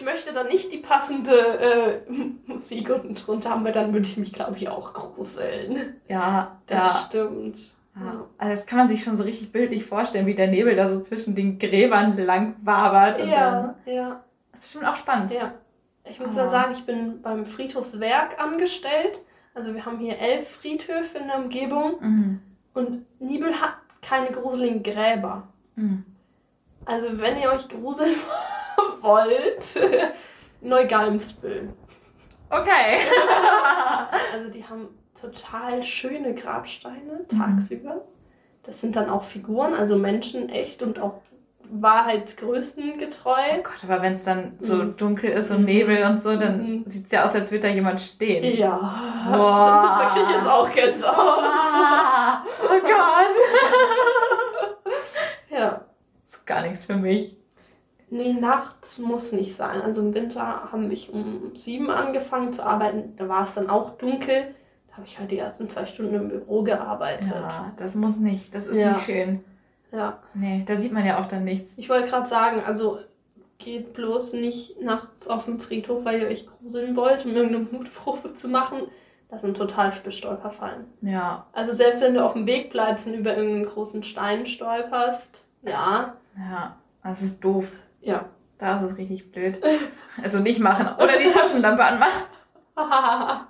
Ich 0.00 0.04
möchte 0.06 0.32
da 0.32 0.44
nicht 0.44 0.72
die 0.72 0.78
passende 0.78 1.30
äh, 1.32 2.00
Musik 2.46 2.88
unten 2.88 3.14
drunter 3.14 3.50
haben, 3.50 3.64
weil 3.64 3.72
dann 3.72 3.92
würde 3.92 4.06
ich 4.06 4.16
mich, 4.16 4.32
glaube 4.32 4.56
ich, 4.56 4.68
auch 4.68 4.94
gruseln. 4.94 5.96
Ja, 6.08 6.56
Das 6.66 6.78
ja. 6.78 7.00
stimmt. 7.06 7.58
ja. 7.96 8.24
Also 8.38 8.50
das 8.54 8.66
kann 8.66 8.78
man 8.78 8.88
sich 8.88 9.04
schon 9.04 9.16
so 9.16 9.24
richtig 9.24 9.52
bildlich 9.52 9.84
vorstellen, 9.84 10.26
wie 10.26 10.34
der 10.34 10.46
Nebel 10.48 10.74
da 10.74 10.88
so 10.88 11.00
zwischen 11.00 11.34
den 11.34 11.58
Gräbern 11.58 12.16
lang 12.16 12.56
wabert. 12.62 13.18
Ja, 13.26 13.74
dann, 13.84 13.94
ja, 13.94 14.08
das 14.52 14.58
ist 14.58 14.62
bestimmt 14.62 14.86
auch 14.86 14.96
spannend. 14.96 15.30
ja. 15.32 15.52
Ich 16.04 16.18
muss 16.18 16.36
Ah. 16.36 16.44
ja 16.44 16.48
sagen, 16.48 16.72
ich 16.74 16.86
bin 16.86 17.20
beim 17.20 17.44
Friedhofswerk 17.44 18.42
angestellt. 18.42 19.18
Also 19.54 19.74
wir 19.74 19.84
haben 19.84 19.98
hier 19.98 20.18
elf 20.18 20.48
Friedhöfe 20.48 21.18
in 21.18 21.26
der 21.26 21.36
Umgebung 21.36 22.00
Mhm. 22.00 22.40
und 22.72 23.04
Nibel 23.20 23.52
hat 23.60 23.74
keine 24.00 24.30
gruseligen 24.30 24.82
Gräber. 24.82 25.48
Mhm. 25.76 26.04
Also 26.86 27.06
wenn 27.20 27.38
ihr 27.38 27.50
euch 27.52 27.68
gruseln 27.68 28.14
wollt, 28.26 28.59
Neugalmsbüll. 30.60 31.72
Okay. 32.50 32.98
Also 34.32 34.48
die 34.50 34.64
haben 34.64 34.88
total 35.20 35.82
schöne 35.82 36.34
Grabsteine 36.34 37.24
Mhm. 37.30 37.38
tagsüber. 37.38 38.02
Das 38.64 38.80
sind 38.80 38.96
dann 38.96 39.08
auch 39.10 39.24
Figuren, 39.24 39.74
also 39.74 39.96
Menschen 39.96 40.48
echt 40.48 40.82
und 40.82 40.98
auch 40.98 41.20
Wahrheitsgrößen 41.72 42.98
getreu. 42.98 43.30
Oh 43.58 43.62
Gott, 43.62 43.84
aber 43.88 44.02
wenn 44.02 44.14
es 44.14 44.24
dann 44.24 44.54
so 44.58 44.74
Mhm. 44.76 44.96
dunkel 44.96 45.30
ist 45.30 45.50
und 45.50 45.60
Mhm. 45.60 45.64
Nebel 45.66 46.04
und 46.04 46.20
so, 46.22 46.36
dann 46.36 46.58
Mhm. 46.80 46.86
sieht 46.86 47.06
es 47.06 47.12
ja 47.12 47.24
aus, 47.24 47.34
als 47.34 47.50
würde 47.52 47.68
da 47.68 47.74
jemand 47.74 48.00
stehen. 48.00 48.56
Ja. 48.56 48.76
Boah. 49.30 49.98
Da 50.00 50.10
krieg 50.14 50.22
ich 50.28 50.36
jetzt 50.36 50.48
auch 50.48 50.70
Gänsehaut. 50.72 51.44
Oh 52.64 52.80
Gott. 52.80 53.36
Ja. 55.50 55.84
ist 56.24 56.46
gar 56.46 56.62
nichts 56.62 56.84
für 56.84 56.96
mich. 56.96 57.36
Nee, 58.10 58.32
nachts 58.32 58.98
muss 58.98 59.32
nicht 59.32 59.54
sein. 59.56 59.80
Also 59.82 60.00
im 60.02 60.12
Winter 60.14 60.72
haben 60.72 60.90
wir 60.90 60.98
um 61.14 61.52
sieben 61.56 61.90
angefangen 61.90 62.52
zu 62.52 62.64
arbeiten. 62.64 63.14
Da 63.16 63.28
war 63.28 63.46
es 63.46 63.54
dann 63.54 63.70
auch 63.70 63.96
dunkel. 63.98 64.54
Da 64.88 64.96
habe 64.96 65.06
ich 65.06 65.18
halt 65.18 65.30
die 65.30 65.38
ersten 65.38 65.68
zwei 65.68 65.86
Stunden 65.86 66.14
im 66.14 66.28
Büro 66.28 66.62
gearbeitet. 66.62 67.30
Ja, 67.32 67.72
das 67.76 67.94
muss 67.94 68.18
nicht. 68.18 68.54
Das 68.54 68.66
ist 68.66 68.76
Ja. 68.76 68.90
nicht 68.90 69.02
schön. 69.04 69.44
ja. 69.92 70.18
Nee, 70.34 70.64
da 70.66 70.74
sieht 70.76 70.92
man 70.92 71.06
ja 71.06 71.20
auch 71.20 71.26
dann 71.26 71.44
nichts. 71.44 71.74
Ich 71.78 71.88
wollte 71.88 72.08
gerade 72.08 72.28
sagen, 72.28 72.62
also 72.66 72.98
geht 73.58 73.92
bloß 73.92 74.32
nicht 74.32 74.80
nachts 74.80 75.28
auf 75.28 75.44
den 75.44 75.58
Friedhof, 75.58 76.04
weil 76.04 76.22
ihr 76.22 76.28
euch 76.28 76.46
gruseln 76.48 76.96
wollt, 76.96 77.24
um 77.26 77.32
irgendeine 77.34 77.64
Mutprobe 77.70 78.34
zu 78.34 78.48
machen. 78.48 78.78
Das 79.28 79.42
sind 79.42 79.56
total 79.56 79.92
viele 79.92 80.10
Stolperfallen. 80.10 80.86
Ja, 81.02 81.46
Also 81.52 81.72
selbst 81.72 82.00
wenn 82.00 82.14
du 82.14 82.24
auf 82.24 82.32
dem 82.32 82.46
Weg 82.46 82.70
bleibst 82.70 83.06
und 83.06 83.14
über 83.14 83.36
irgendeinen 83.36 83.66
großen 83.66 84.02
Stein 84.02 84.46
stolperst, 84.46 85.44
ja, 85.62 86.14
ja, 86.36 86.74
das 87.04 87.22
ist 87.22 87.44
doof. 87.44 87.70
Ja. 88.00 88.26
Da 88.58 88.76
ist 88.78 88.90
es 88.92 88.98
richtig 88.98 89.32
blöd. 89.32 89.58
Also 90.22 90.38
nicht 90.38 90.58
machen. 90.60 90.88
Oder 91.02 91.16
die 91.18 91.30
Taschenlampe 91.30 91.82
anmachen, 91.82 92.24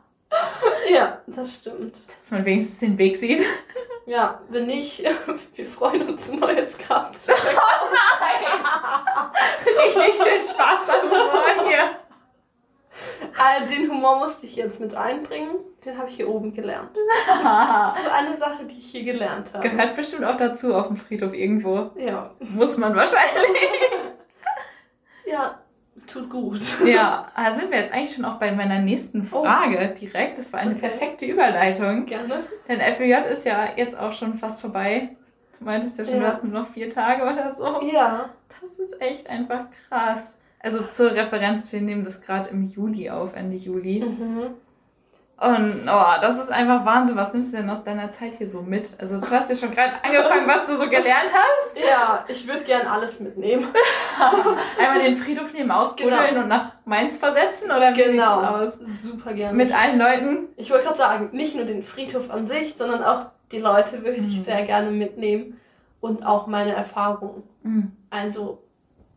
ja, 0.92 1.18
das 1.26 1.54
stimmt. 1.54 1.96
dass 2.06 2.30
man 2.30 2.44
wenigstens 2.44 2.78
den 2.78 2.96
Weg 2.98 3.16
sieht. 3.16 3.40
Ja, 4.06 4.40
wenn 4.50 4.66
nicht, 4.66 5.02
wir 5.54 5.66
freuen 5.66 6.08
uns, 6.08 6.30
ein 6.30 6.38
neues 6.38 6.78
Grab 6.78 7.12
zu 7.14 7.32
entdecken. 7.32 7.56
Richtig 9.66 10.14
schön 10.14 10.42
Spaß 10.48 10.88
am 11.02 11.10
Humor 11.10 11.68
hier. 11.68 11.90
Äh, 13.38 13.66
Den 13.68 13.90
Humor 13.90 14.18
musste 14.18 14.46
ich 14.46 14.56
jetzt 14.56 14.80
mit 14.80 14.94
einbringen. 14.94 15.56
Den 15.84 15.96
habe 15.98 16.08
ich 16.08 16.16
hier 16.16 16.28
oben 16.28 16.52
gelernt. 16.52 16.90
Das 17.42 17.98
ist 17.98 18.10
eine 18.10 18.36
Sache, 18.36 18.64
die 18.64 18.78
ich 18.78 18.90
hier 18.90 19.04
gelernt 19.04 19.52
habe. 19.54 19.68
Gehört 19.68 19.96
bestimmt 19.96 20.24
auch 20.24 20.36
dazu 20.36 20.74
auf 20.74 20.88
dem 20.88 20.96
Friedhof 20.96 21.32
irgendwo. 21.32 21.90
Ja. 21.96 22.30
Muss 22.40 22.76
man 22.76 22.94
wahrscheinlich. 22.94 23.70
Ja, 25.30 25.58
tut 26.06 26.28
gut. 26.30 26.60
Ja, 26.84 27.28
da 27.36 27.52
sind 27.52 27.70
wir 27.70 27.78
jetzt 27.78 27.92
eigentlich 27.92 28.14
schon 28.14 28.24
auch 28.24 28.36
bei 28.38 28.52
meiner 28.52 28.78
nächsten 28.80 29.22
Frage 29.24 29.94
direkt. 30.00 30.38
Das 30.38 30.52
war 30.52 30.60
eine 30.60 30.72
Okay. 30.72 30.80
perfekte 30.80 31.26
Überleitung. 31.26 32.06
Gerne. 32.06 32.44
Denn 32.68 32.80
FWJ 32.80 33.30
ist 33.30 33.44
ja 33.44 33.68
jetzt 33.76 33.98
auch 33.98 34.12
schon 34.12 34.34
fast 34.34 34.60
vorbei. 34.60 35.10
Du 35.58 35.64
meintest 35.64 35.98
ja 35.98 36.04
schon, 36.04 36.14
Ja. 36.14 36.20
du 36.20 36.26
hast 36.26 36.42
nur 36.44 36.52
noch 36.62 36.68
vier 36.70 36.88
Tage 36.88 37.22
oder 37.22 37.52
so. 37.52 37.80
Ja. 37.92 38.30
Das 38.60 38.70
ist 38.78 39.00
echt 39.00 39.28
einfach 39.28 39.66
krass. 39.88 40.36
Also 40.58 40.82
zur 40.82 41.12
Referenz, 41.14 41.72
wir 41.72 41.80
nehmen 41.80 42.04
das 42.04 42.20
gerade 42.20 42.48
im 42.50 42.64
Juli 42.64 43.08
auf, 43.10 43.34
Ende 43.34 43.56
Juli. 43.56 44.00
Mhm. 44.04 44.54
Und 45.40 45.88
oh, 45.88 46.20
das 46.20 46.38
ist 46.38 46.52
einfach 46.52 46.84
Wahnsinn. 46.84 47.16
Was 47.16 47.32
nimmst 47.32 47.52
du 47.52 47.56
denn 47.56 47.70
aus 47.70 47.82
deiner 47.82 48.10
Zeit 48.10 48.34
hier 48.36 48.46
so 48.46 48.60
mit? 48.60 48.94
Also 49.00 49.18
du 49.18 49.30
hast 49.30 49.48
ja 49.48 49.56
schon 49.56 49.70
gerade 49.70 49.92
angefangen, 50.02 50.46
was 50.46 50.66
du 50.66 50.76
so 50.76 50.84
gelernt 50.84 51.30
hast. 51.32 51.82
Ja, 51.82 52.24
ich 52.28 52.46
würde 52.46 52.62
gern 52.64 52.86
alles 52.86 53.20
mitnehmen. 53.20 53.66
Einmal 54.78 55.02
den 55.02 55.16
Friedhof 55.16 55.52
nehmen, 55.54 55.70
ausbuddeln 55.70 56.14
Genau. 56.28 56.42
und 56.42 56.48
nach 56.48 56.72
Mainz 56.84 57.16
versetzen 57.16 57.70
oder 57.70 57.96
wie 57.96 58.04
sieht 58.10 58.20
das 58.20 58.28
aus? 58.38 58.78
Super 59.02 59.32
gerne. 59.32 59.56
Mit 59.56 59.74
allen 59.74 59.98
Leuten? 59.98 60.48
ich 60.56 60.70
wollte 60.70 60.84
gerade 60.84 60.98
sagen, 60.98 61.28
nicht 61.32 61.56
nur 61.56 61.64
den 61.64 61.82
Friedhof 61.82 62.30
an 62.30 62.46
sich, 62.46 62.74
sondern 62.76 63.02
auch 63.02 63.26
die 63.50 63.58
Leute 63.60 64.04
würde 64.04 64.16
ich 64.18 64.36
Mhm. 64.38 64.42
sehr 64.42 64.62
gerne 64.66 64.90
mitnehmen 64.90 65.58
und 66.02 66.24
auch 66.26 66.46
meine 66.48 66.74
Erfahrungen. 66.74 67.42
Mhm. 67.62 67.92
Also, 68.10 68.62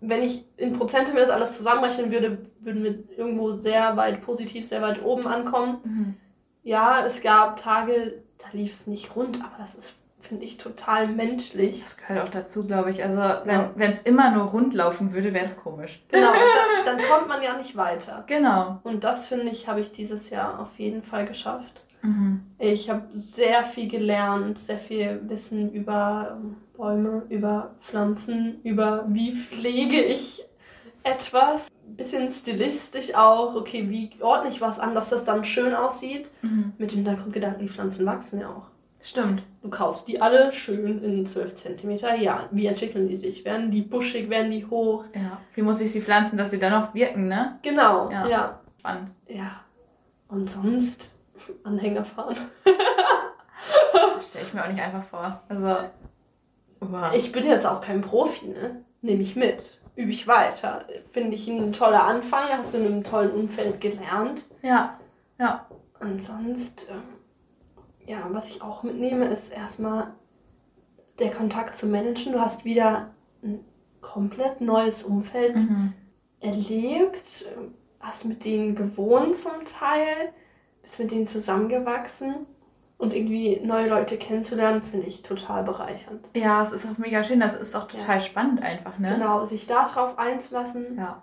wenn 0.05 0.21
ich 0.21 0.45
in 0.57 0.77
Prozente 0.77 1.13
mir 1.13 1.21
das 1.21 1.29
alles 1.29 1.57
zusammenrechnen 1.57 2.11
würde, 2.11 2.45
würden 2.59 2.83
wir 2.83 3.17
irgendwo 3.17 3.53
sehr 3.53 3.95
weit 3.95 4.21
positiv, 4.21 4.67
sehr 4.67 4.81
weit 4.81 5.03
oben 5.03 5.27
ankommen. 5.27 5.79
Mhm. 5.83 6.13
Ja, 6.63 7.05
es 7.05 7.21
gab 7.21 7.61
Tage, 7.61 8.21
da 8.37 8.45
lief 8.51 8.73
es 8.73 8.87
nicht 8.87 9.15
rund, 9.15 9.39
aber 9.39 9.55
das 9.59 9.75
ist, 9.75 9.93
finde 10.19 10.43
ich, 10.45 10.57
total 10.57 11.07
menschlich. 11.07 11.81
Das 11.81 11.97
gehört 11.97 12.25
auch 12.25 12.29
dazu, 12.29 12.67
glaube 12.67 12.89
ich. 12.89 13.03
Also, 13.03 13.17
wenn 13.17 13.91
es 13.91 14.01
immer 14.01 14.31
nur 14.31 14.45
rund 14.45 14.73
laufen 14.73 15.13
würde, 15.13 15.33
wäre 15.33 15.45
es 15.45 15.57
komisch. 15.57 16.03
Genau, 16.09 16.31
da, 16.31 16.91
dann 16.91 17.01
kommt 17.03 17.27
man 17.27 17.41
ja 17.41 17.57
nicht 17.57 17.75
weiter. 17.75 18.23
Genau. 18.27 18.79
Und 18.83 19.03
das, 19.03 19.27
finde 19.27 19.51
ich, 19.51 19.67
habe 19.67 19.81
ich 19.81 19.91
dieses 19.91 20.29
Jahr 20.29 20.59
auf 20.59 20.77
jeden 20.77 21.03
Fall 21.03 21.25
geschafft. 21.25 21.82
Mhm. 22.03 22.41
Ich 22.59 22.89
habe 22.89 23.07
sehr 23.17 23.63
viel 23.63 23.89
gelernt, 23.89 24.59
sehr 24.59 24.77
viel 24.77 25.21
Wissen 25.27 25.71
über 25.71 26.37
Bäume, 26.77 27.23
über 27.29 27.75
Pflanzen, 27.81 28.61
über 28.63 29.05
wie 29.07 29.33
pflege 29.33 30.01
ich 30.01 30.43
etwas. 31.03 31.67
Bisschen 31.85 32.29
stilistisch 32.31 33.13
auch, 33.15 33.55
okay, 33.55 33.89
wie 33.89 34.09
ordne 34.21 34.49
ich 34.49 34.61
was 34.61 34.79
an, 34.79 34.95
dass 34.95 35.09
das 35.09 35.25
dann 35.25 35.43
schön 35.45 35.73
aussieht. 35.73 36.27
Mhm. 36.41 36.73
Mit 36.77 36.91
dem 36.91 36.97
Hintergrundgedanken, 36.97 37.61
die 37.61 37.69
Pflanzen 37.71 38.05
wachsen 38.05 38.39
ja 38.39 38.49
auch. 38.49 38.67
Stimmt. 39.01 39.43
Du 39.61 39.69
kaufst 39.69 40.07
die 40.07 40.21
alle 40.21 40.53
schön 40.53 41.03
in 41.03 41.25
12 41.25 41.55
cm. 41.55 41.97
Ja, 42.21 42.47
wie 42.51 42.67
entwickeln 42.67 43.07
die 43.09 43.17
sich? 43.17 43.43
Werden 43.43 43.69
die 43.69 43.81
buschig, 43.81 44.29
werden 44.29 44.49
die 44.51 44.65
hoch? 44.65 45.03
Ja. 45.13 45.39
Wie 45.55 45.61
muss 45.61 45.81
ich 45.81 45.91
sie 45.91 46.01
pflanzen, 46.01 46.37
dass 46.37 46.51
sie 46.51 46.59
dann 46.59 46.71
noch 46.71 46.93
wirken, 46.93 47.27
ne? 47.27 47.59
Genau, 47.63 48.09
Ja. 48.09 48.27
ja. 48.27 48.59
Spannend. 48.79 49.11
Ja. 49.27 49.61
Und 50.29 50.49
sonst 50.49 51.12
Anhänger 51.63 52.05
fahren. 52.05 52.35
Stelle 54.21 54.45
ich 54.45 54.53
mir 54.53 54.63
auch 54.63 54.69
nicht 54.69 54.81
einfach 54.81 55.03
vor. 55.03 55.41
Also. 55.49 55.77
Wow. 56.79 57.13
Ich 57.13 57.31
bin 57.31 57.45
jetzt 57.45 57.65
auch 57.65 57.81
kein 57.81 58.01
Profi, 58.01 58.47
ne? 58.47 58.83
Nehme 59.01 59.21
ich 59.21 59.35
mit. 59.35 59.79
Übe 59.95 60.11
ich 60.11 60.27
weiter. 60.27 60.85
Finde 61.11 61.35
ich 61.35 61.47
ein 61.47 61.71
toller 61.73 62.05
Anfang. 62.05 62.43
Hast 62.49 62.73
du 62.73 62.77
in 62.79 62.85
einem 62.87 63.03
tollen 63.03 63.31
Umfeld 63.31 63.79
gelernt. 63.79 64.47
Ja. 64.61 64.99
Ja. 65.39 65.67
Und 65.99 66.21
sonst, 66.21 66.87
ähm, 66.89 67.03
ja, 68.05 68.27
was 68.31 68.49
ich 68.49 68.61
auch 68.61 68.83
mitnehme, 68.83 69.25
ist 69.25 69.51
erstmal 69.51 70.13
der 71.19 71.31
Kontakt 71.31 71.75
zu 71.77 71.85
Menschen. 71.85 72.33
Du 72.33 72.39
hast 72.41 72.65
wieder 72.65 73.11
ein 73.43 73.63
komplett 74.01 74.59
neues 74.61 75.03
Umfeld 75.03 75.55
Mhm. 75.55 75.93
erlebt, 76.41 77.45
ähm, 77.55 77.73
hast 77.99 78.25
mit 78.25 78.43
denen 78.43 78.75
gewohnt 78.75 79.37
zum 79.37 79.63
Teil, 79.63 80.33
bist 80.83 80.99
mit 80.99 81.11
denen 81.11 81.25
zusammengewachsen. 81.25 82.45
Und 82.99 83.13
irgendwie 83.13 83.59
neue 83.61 83.89
Leute 83.89 84.17
kennenzulernen, 84.17 84.81
finde 84.81 85.07
ich 85.07 85.23
total 85.23 85.63
bereichernd. 85.63 86.29
Ja, 86.35 86.61
es 86.61 86.71
ist 86.71 86.85
auch 86.85 86.97
mega 86.97 87.21
schön. 87.23 87.39
Das 87.41 87.53
ist 87.55 87.75
auch 87.75 87.87
total 87.87 88.21
spannend 88.21 88.61
einfach, 88.61 88.97
ne? 88.99 89.15
Genau, 89.15 89.43
sich 89.43 89.65
darauf 89.67 90.17
einzulassen, 90.17 90.95
Ja. 90.97 91.21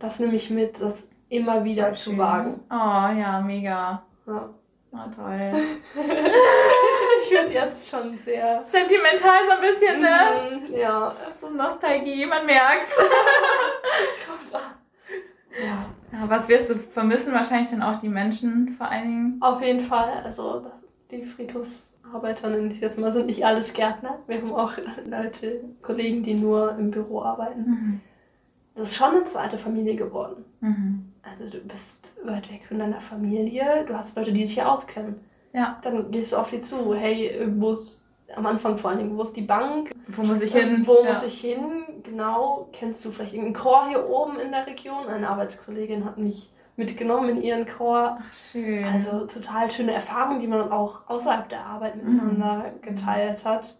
das 0.00 0.18
nehme 0.18 0.34
ich 0.34 0.50
mit, 0.50 0.80
das 0.80 1.06
immer 1.28 1.62
wieder 1.64 1.92
zu 1.92 2.10
Schön. 2.10 2.18
wagen. 2.18 2.60
Oh, 2.70 2.74
ja, 2.74 3.40
mega. 3.44 4.02
Ja. 4.26 4.50
Oh, 4.92 5.10
toll. 5.14 5.52
Ich 7.24 7.30
werde 7.38 7.52
jetzt 7.52 7.88
schon 7.88 8.18
sehr. 8.18 8.62
Sentimental 8.64 9.38
so 9.46 9.52
ein 9.52 9.60
bisschen, 9.60 10.02
ne? 10.02 10.68
Mhm, 10.68 10.74
Ja. 10.74 11.14
Das 11.24 11.34
ist 11.34 11.40
so 11.40 11.48
Nostalgie, 11.50 12.26
man 12.26 12.44
merkt's. 12.44 12.98
ja, 15.62 15.64
Ja, 15.64 15.84
was 16.26 16.48
wirst 16.48 16.70
du 16.70 16.74
vermissen? 16.76 17.32
Wahrscheinlich 17.32 17.70
dann 17.70 17.82
auch 17.82 17.98
die 17.98 18.08
Menschen 18.08 18.68
vor 18.70 18.88
allen 18.88 19.06
Dingen. 19.06 19.36
auf 19.40 19.62
jeden 19.62 19.80
Fall. 19.80 20.22
Also 20.24 20.66
die 21.10 21.22
Friedhofsarbeiter, 21.22 22.50
nenne 22.50 22.72
ich 22.72 22.80
jetzt 22.80 22.98
mal, 22.98 23.12
sind 23.12 23.26
nicht 23.26 23.44
alles 23.44 23.72
Gärtner. 23.72 24.18
Wir 24.26 24.38
haben 24.38 24.52
auch 24.52 24.72
Leute, 25.06 25.64
Kollegen, 25.82 26.22
die 26.22 26.34
nur 26.34 26.76
im 26.76 26.90
Büro 26.90 27.22
arbeiten. 27.22 27.60
Mhm. 27.60 28.00
Das 28.74 28.90
ist 28.90 28.96
schon 28.96 29.16
eine 29.16 29.24
zweite 29.24 29.58
Familie 29.58 29.96
geworden. 29.96 30.44
Mhm. 30.60 31.12
Also 31.22 31.48
du 31.48 31.58
bist 31.60 32.08
weit 32.24 32.50
weg 32.50 32.62
von 32.66 32.78
deiner 32.78 33.00
Familie, 33.00 33.84
du 33.86 33.96
hast 33.96 34.16
Leute, 34.16 34.32
die 34.32 34.44
sich 34.44 34.54
hier 34.54 34.70
auskennen. 34.70 35.16
Ja. 35.52 35.78
Dann 35.82 36.10
gehst 36.10 36.32
du 36.32 36.36
auf 36.36 36.50
die 36.50 36.60
zu, 36.60 36.94
hey, 36.94 37.46
wo 37.56 37.72
ist, 37.72 38.02
am 38.34 38.46
Anfang 38.46 38.78
vor 38.78 38.90
allen 38.90 39.00
Dingen, 39.00 39.16
wo 39.16 39.22
ist 39.22 39.36
die 39.36 39.42
Bank? 39.42 39.90
Wo 40.08 40.22
muss 40.22 40.40
ich 40.40 40.52
hin? 40.52 40.82
Wo 40.86 41.04
ja. 41.04 41.12
muss 41.12 41.22
ich 41.22 41.40
hin? 41.40 41.84
Genau. 42.12 42.68
Kennst 42.72 43.02
du 43.06 43.10
vielleicht 43.10 43.32
irgendeinen 43.32 43.54
Chor 43.54 43.88
hier 43.88 44.06
oben 44.06 44.38
in 44.38 44.52
der 44.52 44.66
Region? 44.66 45.08
Eine 45.08 45.30
Arbeitskollegin 45.30 46.04
hat 46.04 46.18
mich 46.18 46.52
mitgenommen 46.76 47.30
in 47.30 47.42
ihren 47.42 47.66
Chor. 47.66 48.18
Ach, 48.20 48.34
schön. 48.34 48.84
Also 48.84 49.24
total 49.26 49.70
schöne 49.70 49.94
Erfahrungen, 49.94 50.38
die 50.40 50.46
man 50.46 50.70
auch 50.70 51.08
außerhalb 51.08 51.48
der 51.48 51.64
Arbeit 51.64 51.96
miteinander 51.96 52.72
geteilt 52.82 53.46
hat. 53.46 53.76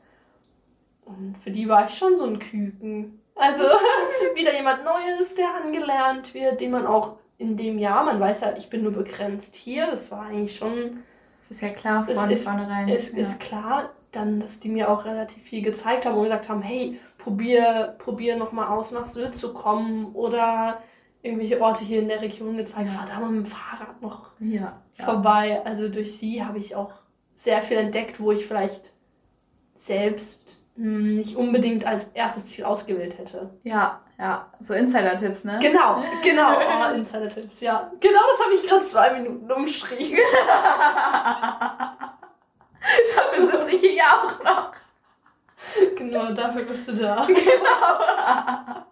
Und 1.04 1.36
für 1.36 1.50
die 1.50 1.68
war 1.68 1.84
ich 1.86 1.94
schon 1.94 2.16
so 2.16 2.24
ein 2.24 2.38
Küken. 2.38 3.20
Also 3.34 3.64
wieder 4.34 4.54
jemand 4.54 4.82
Neues, 4.82 5.34
der 5.34 5.54
angelernt 5.62 6.32
wird, 6.32 6.58
den 6.62 6.70
man 6.70 6.86
auch 6.86 7.16
in 7.36 7.58
dem 7.58 7.78
Jahr, 7.78 8.02
man 8.02 8.18
weiß 8.18 8.40
ja, 8.42 8.54
ich 8.56 8.70
bin 8.70 8.82
nur 8.82 8.92
begrenzt 8.92 9.56
hier, 9.56 9.90
das 9.90 10.10
war 10.10 10.22
eigentlich 10.22 10.56
schon 10.56 11.02
das 11.38 11.50
ist 11.50 11.60
ja 11.60 11.68
klar 11.68 12.04
von 12.04 12.30
ist- 12.30 12.44
vornherein. 12.44 12.88
es 12.88 13.12
ja. 13.12 13.22
ist 13.24 13.40
klar, 13.40 13.90
dann, 14.12 14.40
dass 14.40 14.60
die 14.60 14.68
mir 14.68 14.90
auch 14.90 15.04
relativ 15.04 15.42
viel 15.42 15.62
gezeigt 15.62 16.06
haben 16.06 16.16
und 16.16 16.24
gesagt 16.24 16.48
haben, 16.48 16.62
hey, 16.62 17.00
probier, 17.22 17.94
probier 17.98 18.36
nochmal 18.36 18.68
aus, 18.68 18.90
nach 18.90 19.06
Sylt 19.06 19.36
zu 19.36 19.52
kommen 19.52 20.12
oder 20.14 20.82
irgendwelche 21.22 21.60
Orte 21.60 21.84
hier 21.84 22.00
in 22.00 22.08
der 22.08 22.20
Region 22.20 22.56
gezeigt. 22.56 22.88
Ja. 22.90 22.98
Fahr 22.98 23.06
da 23.06 23.20
mal 23.20 23.30
mit 23.30 23.46
dem 23.46 23.50
Fahrrad 23.50 24.02
noch 24.02 24.30
ja. 24.40 24.82
ja. 24.98 25.04
vorbei. 25.04 25.62
Also 25.64 25.88
durch 25.88 26.16
sie 26.16 26.44
habe 26.44 26.58
ich 26.58 26.74
auch 26.74 26.92
sehr 27.34 27.62
viel 27.62 27.76
entdeckt, 27.76 28.18
wo 28.20 28.32
ich 28.32 28.44
vielleicht 28.46 28.92
selbst 29.76 30.64
mh, 30.76 31.14
nicht 31.16 31.36
unbedingt 31.36 31.86
als 31.86 32.06
erstes 32.14 32.46
Ziel 32.46 32.64
ausgewählt 32.64 33.18
hätte. 33.18 33.50
Ja, 33.62 34.00
ja. 34.18 34.52
So 34.58 34.74
Insider-Tipps, 34.74 35.44
ne? 35.44 35.60
Genau, 35.62 36.02
genau. 36.24 36.56
Oh, 36.56 36.94
Insider-Tipps, 36.94 37.60
ja. 37.60 37.92
Genau 38.00 38.20
das 38.30 38.44
habe 38.44 38.54
ich 38.54 38.68
gerade 38.68 38.84
zwei 38.84 39.12
Minuten 39.12 39.50
umschrieben. 39.50 40.18
Dafür 43.16 43.46
sitze 43.46 43.70
ich 43.70 43.80
hier 43.80 43.94
ja 43.94 44.04
auch 44.04 44.42
noch. 44.42 44.72
Genau, 46.34 46.48
dafür 46.48 46.62
bist 46.64 46.88
du 46.88 46.92
da. 46.92 47.26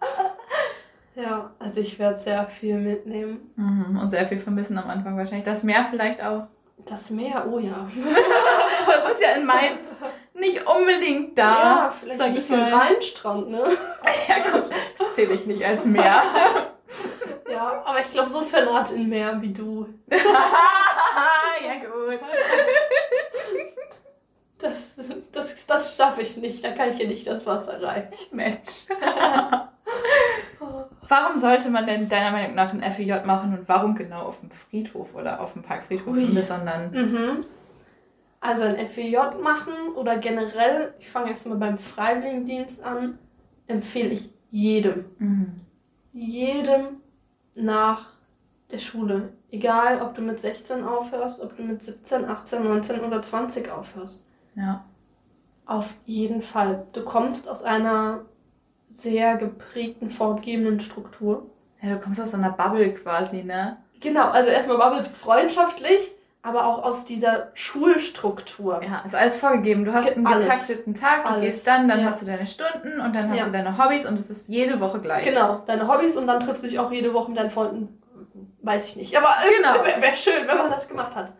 Ja, 1.13 1.51
also 1.59 1.81
ich 1.81 1.99
werde 1.99 2.17
sehr 2.17 2.47
viel 2.47 2.77
mitnehmen. 2.77 3.51
Mhm. 3.57 3.99
Und 3.99 4.09
sehr 4.09 4.25
viel 4.25 4.37
vermissen 4.37 4.77
am 4.77 4.89
Anfang 4.89 5.17
wahrscheinlich. 5.17 5.43
Das 5.43 5.63
Meer 5.63 5.85
vielleicht 5.89 6.23
auch. 6.23 6.47
Das 6.85 7.09
Meer, 7.09 7.45
oh 7.51 7.59
ja. 7.59 7.85
Das 8.87 9.13
ist 9.13 9.21
ja 9.21 9.31
in 9.35 9.45
Mainz 9.45 10.01
nicht 10.33 10.65
unbedingt 10.65 11.37
da. 11.37 11.43
ja, 11.43 11.93
vielleicht 11.99 12.17
sag 12.17 12.27
ein 12.27 12.33
bisschen. 12.33 12.61
Rheinstrand, 12.61 13.49
ne? 13.49 13.61
Ja 14.27 14.51
gut, 14.51 14.69
das 14.97 15.15
zähle 15.15 15.33
ich 15.33 15.45
nicht 15.45 15.63
als 15.63 15.85
Meer. 15.85 16.23
Ja, 17.51 17.83
aber 17.85 17.99
ich 17.99 18.11
glaube, 18.11 18.29
so 18.29 18.41
vernarrt 18.41 18.91
in 18.91 19.09
Meer 19.09 19.39
wie 19.41 19.53
du, 19.53 19.87
ja 20.09 21.75
gut. 21.75 22.19
Das, 24.61 24.99
das, 25.31 25.55
das 25.67 25.95
schaffe 25.95 26.21
ich 26.21 26.37
nicht. 26.37 26.63
Da 26.63 26.71
kann 26.71 26.89
ich 26.89 26.99
ja 26.99 27.07
nicht 27.07 27.27
das 27.27 27.45
Wasser 27.45 27.81
rein. 27.81 28.07
Mensch. 28.31 28.87
Warum 31.07 31.35
sollte 31.35 31.69
man 31.69 31.85
denn 31.85 32.07
deiner 32.07 32.31
Meinung 32.31 32.55
nach 32.55 32.73
ein 32.73 32.81
FEJ 32.91 33.25
machen 33.25 33.57
und 33.57 33.67
warum 33.67 33.95
genau 33.95 34.21
auf 34.23 34.39
dem 34.39 34.51
Friedhof 34.51 35.13
oder 35.13 35.41
auf 35.41 35.53
dem 35.53 35.63
Parkfriedhof 35.63 36.13
Ui. 36.13 36.23
im 36.23 36.35
Besonderen? 36.35 36.91
Mhm. 36.91 37.45
Also 38.39 38.63
ein 38.63 38.87
FEJ 38.87 39.17
machen 39.41 39.73
oder 39.95 40.17
generell, 40.17 40.93
ich 40.99 41.09
fange 41.09 41.31
jetzt 41.31 41.45
mal 41.45 41.57
beim 41.57 41.77
Freiwilligendienst 41.77 42.83
an, 42.83 43.19
empfehle 43.67 44.09
ich 44.09 44.29
jedem. 44.49 45.05
Mhm. 45.19 45.61
Jedem 46.13 47.01
nach 47.55 48.13
der 48.71 48.79
Schule. 48.79 49.33
Egal, 49.51 50.01
ob 50.01 50.15
du 50.15 50.21
mit 50.21 50.39
16 50.39 50.83
aufhörst, 50.83 51.41
ob 51.41 51.57
du 51.57 51.63
mit 51.63 51.83
17, 51.83 52.25
18, 52.25 52.63
19 52.63 53.01
oder 53.01 53.21
20 53.21 53.69
aufhörst. 53.69 54.25
Ja. 54.55 54.83
Auf 55.65 55.93
jeden 56.05 56.41
Fall. 56.41 56.85
Du 56.93 57.03
kommst 57.03 57.47
aus 57.47 57.63
einer 57.63 58.21
sehr 58.89 59.37
geprägten, 59.37 60.09
fortgebenden 60.09 60.79
Struktur. 60.81 61.45
ja, 61.81 61.91
du 61.93 61.99
kommst 61.99 62.19
aus 62.21 62.33
einer 62.35 62.51
Bubble 62.51 62.93
quasi, 62.93 63.43
ne? 63.43 63.77
Genau, 64.01 64.29
also 64.29 64.49
erstmal 64.49 64.77
Bubbles 64.77 65.07
freundschaftlich, 65.07 66.11
aber 66.41 66.65
auch 66.65 66.83
aus 66.83 67.05
dieser 67.05 67.49
Schulstruktur. 67.53 68.81
Ja, 68.83 69.01
ist 69.05 69.15
alles 69.15 69.37
vorgegeben. 69.37 69.85
Du 69.85 69.93
hast 69.93 70.17
einen 70.17 70.25
Alles. 70.27 70.45
getakteten 70.45 70.93
Tag, 70.93 71.23
du 71.25 71.31
Alles. 71.31 71.41
gehst 71.45 71.67
dann, 71.67 71.87
dann 71.87 71.99
Ja. 72.01 72.05
hast 72.07 72.21
du 72.21 72.25
deine 72.25 72.45
Stunden 72.47 72.99
und 72.99 73.15
dann 73.15 73.29
hast 73.29 73.39
Ja. 73.39 73.45
du 73.45 73.51
deine 73.51 73.77
Hobbys 73.77 74.05
und 74.05 74.19
es 74.19 74.29
ist 74.29 74.47
jede 74.49 74.79
Woche 74.79 74.99
gleich. 74.99 75.23
Genau, 75.25 75.61
deine 75.67 75.87
Hobbys 75.87 76.17
und 76.17 76.27
dann 76.27 76.39
triffst 76.41 76.63
du 76.63 76.67
dich 76.67 76.79
auch 76.79 76.91
jede 76.91 77.13
Woche 77.13 77.29
mit 77.29 77.39
deinen 77.39 77.51
Freunden. 77.51 78.01
Weiß 78.63 78.87
ich 78.89 78.95
nicht, 78.97 79.15
aber 79.17 79.29
Genau. 79.57 79.73
wäre 79.85 80.01
wär 80.01 80.13
schön, 80.13 80.47
wenn 80.47 80.57
man 80.57 80.69
das 80.71 80.87
gemacht 80.87 81.15
hat. 81.15 81.31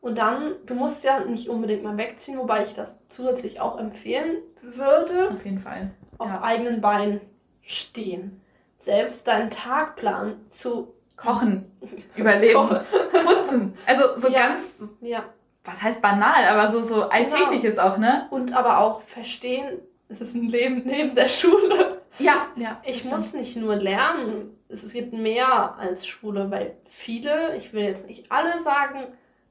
Und 0.00 0.16
dann, 0.18 0.54
du 0.66 0.74
musst 0.74 1.02
ja 1.04 1.20
nicht 1.24 1.48
unbedingt 1.48 1.82
mal 1.82 1.96
wegziehen, 1.96 2.38
wobei 2.38 2.64
ich 2.64 2.74
das 2.74 3.06
zusätzlich 3.08 3.60
auch 3.60 3.78
empfehlen 3.78 4.36
würde, 4.62 5.30
Auf 5.32 5.44
jeden 5.44 5.58
Fall. 5.58 5.90
auf 6.18 6.28
Ja. 6.28 6.42
eigenen 6.42 6.80
Beinen 6.80 7.20
stehen. 7.62 8.40
Selbst 8.78 9.26
deinen 9.26 9.50
Tagplan 9.50 10.36
zu 10.48 10.94
Kochen, 11.16 11.70
überleben, 12.16 12.54
Kochen. 12.54 12.78
putzen. 13.10 13.74
Also 13.86 14.16
so 14.16 14.28
Ja. 14.28 14.38
ganz 14.48 14.74
Ja, 15.00 15.24
was 15.64 15.82
heißt 15.82 16.00
banal, 16.00 16.44
aber 16.48 16.68
so, 16.68 16.80
so 16.80 17.02
alltägliches 17.08 17.78
auch, 17.78 17.98
ne? 17.98 18.28
Und 18.30 18.52
aber 18.52 18.78
auch 18.78 19.02
verstehen, 19.02 19.80
es 20.08 20.20
ist 20.20 20.34
ein 20.34 20.48
Leben 20.48 20.82
neben 20.86 21.14
der 21.14 21.28
Schule. 21.28 22.02
Ja, 22.20 22.46
ja. 22.56 22.80
Ich 22.84 23.04
muss 23.04 23.34
nicht 23.34 23.56
nur 23.56 23.74
lernen, 23.76 24.56
es 24.68 24.92
gibt 24.92 25.12
mehr 25.12 25.76
als 25.76 26.06
Schule, 26.06 26.50
weil 26.50 26.76
viele, 26.88 27.56
ich 27.56 27.72
will 27.72 27.82
jetzt 27.84 28.06
nicht 28.06 28.30
alle 28.30 28.62
sagen, 28.62 29.00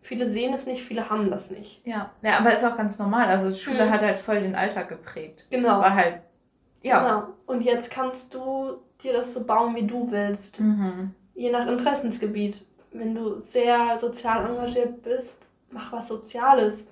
viele 0.07 0.31
sehen 0.31 0.53
es 0.53 0.65
nicht, 0.65 0.83
viele 0.83 1.09
haben 1.09 1.29
das 1.29 1.51
nicht. 1.51 1.85
Ja, 1.85 2.11
ja 2.21 2.39
aber 2.39 2.53
ist 2.53 2.63
auch 2.63 2.77
ganz 2.77 2.97
normal. 2.97 3.27
Also 3.27 3.53
Schule 3.53 3.85
Mhm. 3.85 3.89
hat 3.91 4.01
halt 4.01 4.17
voll 4.17 4.41
den 4.41 4.55
Alltag 4.55 4.89
geprägt. 4.89 5.47
Genau. 5.49 5.67
Das 5.67 5.79
war 5.79 5.95
halt, 5.95 6.21
ja. 6.81 7.03
Genau. 7.03 7.27
Und 7.45 7.61
jetzt 7.61 7.91
kannst 7.91 8.33
du 8.33 8.77
dir 9.03 9.13
das 9.13 9.33
so 9.33 9.43
bauen, 9.43 9.75
wie 9.75 9.85
du 9.85 10.09
willst. 10.09 10.59
Mhm. 10.59 11.13
Je 11.35 11.51
nach 11.51 11.67
Interessensgebiet. 11.67 12.65
Wenn 12.91 13.13
du 13.13 13.39
sehr 13.39 13.99
sozial 13.99 14.49
engagiert 14.49 15.03
bist, 15.03 15.41
mach 15.69 15.91
was 15.91 16.07
Soziales. 16.07 16.87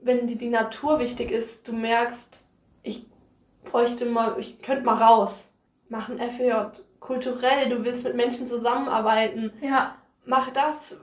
Wenn 0.00 0.26
dir 0.26 0.36
die 0.36 0.50
Natur 0.50 0.98
wichtig 0.98 1.30
ist, 1.30 1.68
du 1.68 1.72
merkst, 1.72 2.40
ich 2.82 3.06
bräuchte 3.64 4.04
mal, 4.06 4.34
ich 4.38 4.60
könnte 4.60 4.84
mal 4.84 5.00
raus. 5.00 5.48
Mach 5.88 6.08
ein 6.08 6.18
FEJ. 6.18 6.52
Kulturell, 6.98 7.68
du 7.70 7.84
willst 7.84 8.04
mit 8.04 8.14
Menschen 8.16 8.46
zusammenarbeiten. 8.46 9.52
Ja, 9.60 9.96
Mach 10.24 10.50
das. 10.50 11.00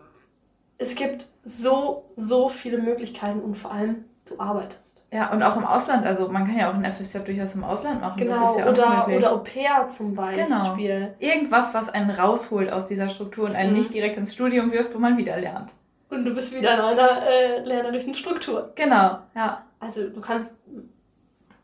Es 0.79 0.95
gibt 0.95 1.27
so, 1.43 2.09
so 2.15 2.49
viele 2.49 2.77
Möglichkeiten 2.79 3.39
und 3.41 3.55
vor 3.55 3.71
allem, 3.71 4.05
du 4.25 4.39
arbeitest. 4.39 5.01
ja, 5.11 5.31
und 5.31 5.43
auch 5.43 5.57
im 5.57 5.65
Ausland. 5.65 6.05
Also 6.05 6.29
man 6.29 6.45
kann 6.47 6.57
ja 6.57 6.69
auch 6.69 6.73
ein 6.75 6.85
FSJ 6.85 7.19
durchaus 7.25 7.53
im 7.55 7.63
Ausland 7.63 7.99
machen. 8.01 8.17
Genau, 8.17 8.39
das 8.41 8.51
ist 8.51 8.57
ja 8.59 8.67
oder, 8.69 9.07
oder 9.15 9.33
Au 9.33 9.37
pair 9.39 9.87
zum 9.89 10.15
Beispiel. 10.15 10.45
Genau. 10.45 11.15
Irgendwas, 11.19 11.73
was 11.73 11.89
einen 11.89 12.09
rausholt 12.11 12.71
aus 12.71 12.87
dieser 12.87 13.09
Struktur 13.09 13.45
und 13.45 13.55
einen 13.55 13.71
Mhm. 13.73 13.77
nicht 13.79 13.93
direkt 13.93 14.17
ins 14.17 14.33
Studium 14.33 14.71
wirft, 14.71 14.95
wo 14.95 14.99
man 14.99 15.17
wieder 15.17 15.37
lernt. 15.37 15.73
Und 16.09 16.25
du 16.25 16.33
bist 16.33 16.53
wieder 16.55 16.73
in 16.73 16.79
einer 16.79 17.27
äh, 17.27 17.59
lernerischen 17.63 18.15
Struktur. 18.15 18.71
Genau, 18.75 19.19
ja. 19.35 19.63
Also 19.79 20.09
du 20.09 20.21
kannst. 20.21 20.53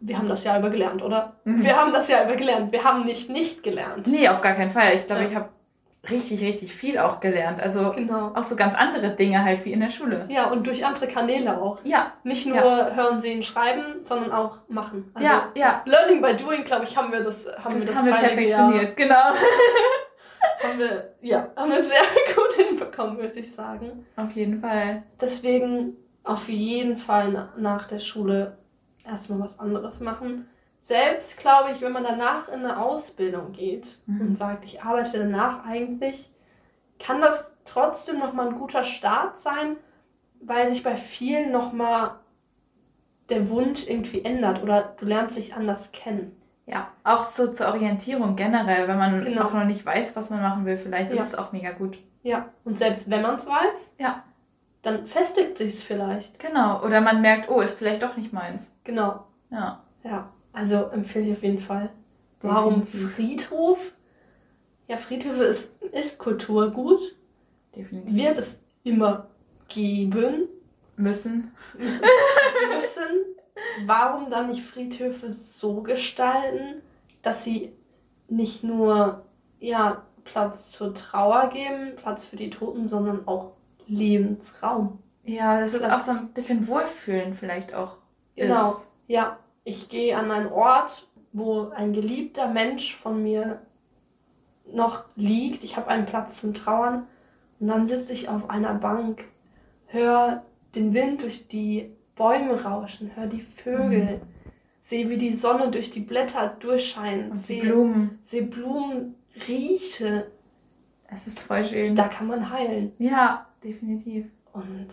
Wir 0.01 0.17
haben 0.17 0.27
das 0.29 0.43
Jahr 0.43 0.59
über 0.59 0.69
gelernt, 0.69 1.01
oder? 1.01 1.37
Mhm. 1.45 1.63
Wir 1.63 1.75
haben 1.75 1.91
das 1.93 2.09
Jahr 2.09 2.25
über 2.25 2.35
gelernt. 2.35 2.71
Wir 2.71 2.83
haben 2.83 3.05
nicht 3.05 3.29
nicht 3.29 3.63
gelernt. 3.63 4.05
Nee, 4.07 4.27
auf 4.27 4.41
gar 4.41 4.53
keinen 4.53 4.69
Fall. 4.69 4.93
Ich 4.93 5.07
glaube, 5.07 5.23
Ja. 5.23 5.27
ich 5.29 5.35
habe 5.35 5.49
richtig, 6.09 6.41
richtig 6.41 6.73
viel 6.73 6.97
auch 6.99 7.19
gelernt. 7.19 7.59
Also 7.61 7.91
Genau. 7.91 8.31
auch 8.35 8.43
so 8.43 8.55
ganz 8.55 8.75
andere 8.75 9.09
Dinge 9.11 9.43
halt 9.43 9.63
wie 9.65 9.73
in 9.73 9.79
der 9.79 9.89
Schule. 9.89 10.25
Ja, 10.29 10.49
und 10.51 10.65
durch 10.67 10.85
andere 10.85 11.07
Kanäle 11.07 11.61
auch. 11.61 11.79
Ja, 11.83 12.13
Nicht 12.23 12.45
nur 12.47 12.61
hören, 12.95 13.21
sehen, 13.21 13.43
schreiben, 13.43 14.03
sondern 14.03 14.31
auch 14.31 14.59
machen. 14.67 15.11
Also 15.13 15.27
ja, 15.27 15.49
ja. 15.55 15.81
Learning 15.85 16.21
by 16.21 16.35
doing, 16.35 16.63
glaube 16.63 16.85
ich, 16.85 16.95
haben 16.97 17.11
wir 17.11 17.21
das 17.23 17.45
haben 17.63 17.73
Das, 17.75 17.87
wir 17.87 17.93
das 17.93 17.95
haben 17.95 18.05
wir 18.07 18.13
perfektioniert, 18.15 18.95
genau. 18.97 19.13
Jahr- 19.15 19.35
Haben 20.63 20.79
wir, 20.79 21.15
ja, 21.21 21.47
haben 21.55 21.71
wir 21.71 21.83
sehr 21.83 21.99
gut 22.35 22.53
hinbekommen, 22.53 23.17
würde 23.17 23.39
ich 23.39 23.53
sagen. 23.53 24.05
Auf 24.15 24.31
jeden 24.31 24.61
Fall. 24.61 25.03
Deswegen 25.19 25.95
auf 26.23 26.47
jeden 26.49 26.97
Fall 26.97 27.29
na- 27.31 27.53
nach 27.57 27.87
der 27.87 27.99
Schule 27.99 28.57
erstmal 29.03 29.39
was 29.39 29.59
anderes 29.59 29.99
machen. 29.99 30.47
Selbst 30.87 31.37
glaube 31.37 31.71
ich, 31.71 31.81
wenn 31.81 31.93
man 31.93 32.03
danach 32.03 32.47
in 32.47 32.59
eine 32.63 32.79
Ausbildung 32.79 33.53
geht 33.53 34.01
Mhm. 34.05 34.21
und 34.21 34.35
sagt, 34.37 34.63
ich 34.65 34.83
arbeite 34.83 35.17
danach 35.17 35.65
eigentlich, 35.65 36.31
kann 36.99 37.21
das 37.21 37.51
trotzdem 37.65 38.19
nochmal 38.19 38.49
ein 38.49 38.59
guter 38.59 38.83
Start 38.83 39.39
sein, 39.39 39.77
weil 40.41 40.69
sich 40.69 40.83
bei 40.83 40.95
vielen 40.95 41.51
nochmal 41.51 42.11
der 43.29 43.49
Wunsch 43.49 43.87
irgendwie 43.89 44.23
ändert 44.23 44.61
oder 44.61 44.93
du 44.99 45.05
lernst 45.05 45.37
dich 45.37 45.55
anders 45.55 45.91
kennen. 45.91 46.39
Ja, 46.67 46.89
auch 47.03 47.23
so 47.23 47.51
zur 47.51 47.69
Orientierung 47.69 48.35
generell, 48.35 48.87
wenn 48.87 48.99
man 48.99 49.23
Genau. 49.25 49.45
auch 49.45 49.53
noch 49.53 49.65
nicht 49.65 49.83
weiß, 49.83 50.15
was 50.15 50.29
man 50.29 50.43
machen 50.43 50.65
will, 50.65 50.77
vielleicht 50.77 51.09
Ja. 51.11 51.17
ist 51.19 51.29
es 51.29 51.35
auch 51.35 51.51
mega 51.51 51.71
gut. 51.71 51.97
Ja, 52.21 52.49
und 52.63 52.77
selbst 52.77 53.09
wenn 53.09 53.23
man 53.23 53.37
es 53.37 53.47
weiß, 53.47 53.91
Ja. 53.97 54.23
dann 54.83 55.07
festigt 55.07 55.57
sich 55.57 55.73
es 55.73 55.83
vielleicht. 55.83 56.37
Genau. 56.37 56.83
Oder 56.83 57.01
man 57.01 57.21
merkt, 57.21 57.49
oh, 57.49 57.61
ist 57.61 57.79
vielleicht 57.79 58.03
doch 58.03 58.15
nicht 58.17 58.33
meins. 58.33 58.77
Genau. 58.83 59.25
Ja. 59.49 59.81
Ja, 60.03 60.29
also 60.55 60.85
empfehle 60.85 61.27
ich 61.27 61.33
auf 61.33 61.43
jeden 61.43 61.59
Fall. 61.59 61.89
Warum 62.41 62.81
Definitiv. 62.81 63.15
Friedhof? 63.15 63.91
Ja, 64.87 64.97
Friedhöfe 64.97 65.43
ist, 65.43 65.71
ist 65.91 66.19
Kulturgut. 66.19 67.15
Definitiv. 67.75 68.15
Wird 68.15 68.37
es 68.37 68.63
immer 68.83 69.29
geben 69.67 70.47
müssen. 70.95 71.51
müssen. 71.77 73.35
Warum 73.85 74.29
dann 74.29 74.49
nicht 74.49 74.63
Friedhöfe 74.63 75.29
so 75.29 75.81
gestalten, 75.81 76.81
dass 77.21 77.43
sie 77.43 77.73
nicht 78.27 78.63
nur 78.63 79.25
ja, 79.59 80.03
Platz 80.23 80.71
zur 80.71 80.93
Trauer 80.93 81.49
geben, 81.49 81.95
Platz 81.95 82.25
für 82.25 82.35
die 82.35 82.49
Toten, 82.49 82.87
sondern 82.87 83.27
auch 83.27 83.53
Lebensraum? 83.87 84.99
Ja, 85.23 85.59
das 85.59 85.73
ist 85.73 85.83
auch 85.83 85.99
so 85.99 86.11
ein 86.11 86.33
bisschen 86.33 86.67
Wohlfühlen 86.67 87.33
vielleicht 87.33 87.73
auch. 87.73 87.97
Genau. 88.35 88.69
Ist. 88.69 88.87
Ja, 89.07 89.39
ich 89.65 89.89
gehe 89.89 90.17
an 90.17 90.31
einen 90.31 90.47
Ort, 90.47 91.07
wo 91.33 91.69
ein 91.69 91.91
geliebter 91.91 92.47
Mensch 92.47 92.95
von 92.95 93.21
mir 93.21 93.61
noch 94.71 95.03
liegt. 95.17 95.63
Ich 95.65 95.75
habe 95.75 95.89
einen 95.89 96.05
Platz 96.05 96.39
zum 96.39 96.53
Trauern. 96.53 97.07
Und 97.59 97.67
dann 97.67 97.85
sitze 97.87 98.13
ich 98.13 98.29
auf 98.29 98.49
einer 98.49 98.73
Bank, 98.75 99.25
höre 99.87 100.43
den 100.75 100.93
Wind 100.93 101.23
durch 101.23 101.47
die 101.47 101.89
Bäume 102.15 102.63
rauschen, 102.63 103.11
höre 103.15 103.27
die 103.27 103.41
Vögel, 103.41 104.21
sehe, 104.81 105.09
wie 105.09 105.17
die 105.17 105.33
Sonne 105.33 105.71
durch 105.71 105.89
die 105.91 105.99
Blätter 106.01 106.55
durchscheint, 106.59 107.31
Und 107.31 107.45
sehe, 107.45 107.61
Blumen. 107.61 108.19
sehe 108.23 108.43
Blumen, 108.43 109.15
rieche. 109.47 110.27
Es 111.07 111.27
ist 111.27 111.41
voll 111.41 111.63
schön. 111.65 111.95
Da 111.95 112.07
kann 112.07 112.27
man 112.27 112.49
heilen. 112.49 112.91
Ja, 112.99 113.47
definitiv. 113.63 114.25
Und 114.53 114.87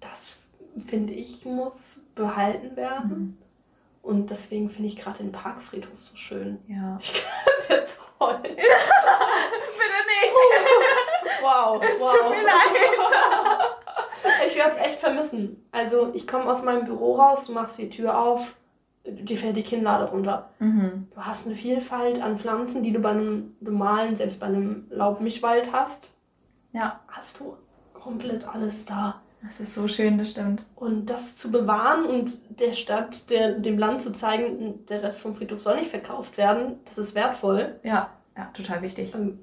das, 0.00 0.40
finde 0.86 1.12
ich, 1.12 1.44
muss 1.44 2.00
behalten 2.14 2.76
werden. 2.76 3.08
Mhm. 3.10 3.36
Und 4.04 4.28
deswegen 4.28 4.68
finde 4.68 4.90
ich 4.90 4.96
gerade 4.96 5.16
den 5.18 5.32
Parkfriedhof 5.32 5.98
so 5.98 6.14
schön. 6.16 6.58
Ja. 6.68 6.98
Jetzt 7.68 7.98
heulen. 8.20 8.42
Bitte 8.42 8.58
nicht! 8.58 10.34
Wow, 11.42 11.82
Es 11.82 12.00
wow. 12.00 12.10
tut 12.16 12.30
mir 12.30 12.42
leid. 12.42 13.74
Ich 14.46 14.56
werde 14.56 14.70
es 14.70 14.76
echt 14.78 14.98
vermissen. 14.98 15.66
Also 15.72 16.10
ich 16.14 16.26
komme 16.26 16.50
aus 16.50 16.62
meinem 16.62 16.86
Büro 16.86 17.16
raus, 17.16 17.44
du 17.46 17.52
machst 17.52 17.76
die 17.76 17.90
Tür 17.90 18.18
auf, 18.18 18.54
dir 19.04 19.36
fällt 19.36 19.56
die 19.56 19.62
Kinnlade 19.62 20.04
runter. 20.06 20.50
Mhm. 20.58 21.08
Du 21.14 21.20
hast 21.20 21.46
eine 21.46 21.54
Vielfalt 21.56 22.22
an 22.22 22.38
Pflanzen, 22.38 22.82
die 22.82 22.92
du 22.92 22.98
bei 23.00 23.10
einem 23.10 23.56
normalen, 23.60 24.16
selbst 24.16 24.40
bei 24.40 24.46
einem 24.46 24.86
Laubmischwald 24.90 25.70
hast. 25.72 26.08
Ja. 26.72 27.00
Hast 27.08 27.40
du 27.40 27.58
komplett 27.92 28.48
alles 28.48 28.86
da. 28.86 29.20
Das 29.44 29.60
ist 29.60 29.74
so 29.74 29.86
schön, 29.88 30.16
das 30.18 30.30
stimmt. 30.30 30.62
Und 30.74 31.06
das 31.06 31.36
zu 31.36 31.50
bewahren 31.50 32.06
und 32.06 32.32
der 32.60 32.72
Stadt, 32.72 33.28
der, 33.30 33.52
dem 33.58 33.78
Land 33.78 34.00
zu 34.02 34.12
zeigen, 34.12 34.86
der 34.88 35.02
Rest 35.02 35.20
vom 35.20 35.36
Friedhof 35.36 35.60
soll 35.60 35.76
nicht 35.76 35.90
verkauft 35.90 36.38
werden, 36.38 36.78
das 36.86 36.96
ist 36.98 37.14
wertvoll. 37.14 37.74
Ja, 37.82 38.10
ja, 38.36 38.50
total 38.54 38.80
wichtig. 38.82 39.14
Ähm, 39.14 39.38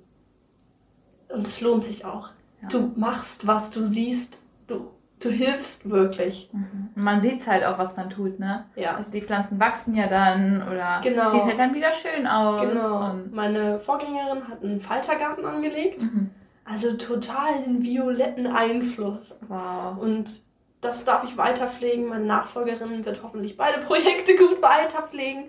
Und 1.29 1.47
es 1.47 1.61
lohnt 1.61 1.85
sich 1.85 2.03
auch. 2.03 2.29
Ja. 2.61 2.67
Du 2.69 2.91
machst 2.95 3.45
was, 3.47 3.69
du 3.71 3.85
siehst, 3.85 4.37
du, 4.67 4.87
du 5.19 5.29
hilfst 5.29 5.89
wirklich. 5.89 6.49
Mhm. 6.51 6.89
Man 6.95 7.21
sieht 7.21 7.45
halt 7.47 7.63
auch, 7.63 7.77
was 7.77 7.95
man 7.95 8.09
tut, 8.09 8.39
ne? 8.39 8.65
Ja. 8.75 8.95
Also 8.95 9.11
die 9.11 9.21
Pflanzen 9.21 9.59
wachsen 9.59 9.95
ja 9.95 10.07
dann 10.07 10.63
oder 10.67 10.99
Genau. 11.03 11.27
sieht 11.29 11.43
halt 11.43 11.59
dann 11.59 11.73
wieder 11.75 11.91
schön 11.91 12.25
aus. 12.27 12.61
Genau. 12.61 13.15
Meine 13.31 13.79
Vorgängerin 13.79 14.47
hat 14.47 14.63
einen 14.63 14.79
Faltergarten 14.81 15.45
angelegt. 15.45 16.01
mhm. 16.01 16.31
Also 16.65 16.93
total 16.93 17.63
den 17.63 17.84
violetten 17.84 18.47
Einfluss. 18.47 19.34
Wow. 19.47 19.97
Und 20.00 20.30
das 20.82 21.06
darf 21.06 21.24
ich 21.24 21.38
weiterpflegen. 21.38 22.08
Meine 22.08 22.26
Nachfolgerin 22.26 23.06
wird 23.06 23.24
hoffentlich 23.24 23.58
beide 23.58 23.82
Projekte 23.82 24.36
gut 24.36 24.62
weiterpflegen. 24.62 25.45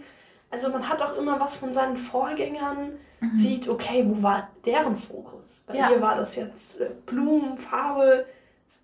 Also 0.51 0.69
man 0.71 0.89
hat 0.89 1.01
auch 1.03 1.17
immer 1.17 1.41
was 1.41 1.55
von 1.57 1.73
seinen 1.73 1.97
Vorgängern, 1.97 2.93
Mhm. 3.21 3.37
sieht, 3.37 3.69
okay, 3.69 4.05
wo 4.07 4.21
war 4.23 4.49
deren 4.67 4.97
Fokus? 4.97 5.63
Bei 5.67 5.77
Ja. 5.77 5.91
ihr 5.91 6.01
war 6.03 6.17
das 6.17 6.35
jetzt 6.37 6.81
äh, 6.81 6.91
Blumen, 7.07 7.57
Farbe, 7.57 8.27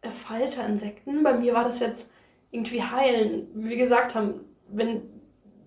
äh, 0.01 0.11
Falter, 0.11 0.65
Insekten. 0.65 1.23
Bei 1.25 1.33
mir 1.35 1.55
war 1.55 1.65
das 1.65 1.81
jetzt 1.81 2.09
irgendwie 2.53 2.83
heilen. 2.83 3.49
Wie 3.55 3.71
wir 3.71 3.77
gesagt 3.77 4.15
haben, 4.15 4.41
wenn 4.69 5.03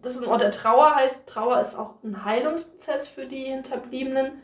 das 0.02 0.18
ein 0.20 0.28
Ort 0.28 0.42
der 0.42 0.52
Trauer 0.54 0.96
heißt, 0.96 1.28
Trauer 1.28 1.60
ist 1.62 1.76
auch 1.78 1.96
ein 2.04 2.24
Heilungsprozess 2.24 3.08
für 3.10 3.26
die 3.26 3.44
Hinterbliebenen. 3.44 4.42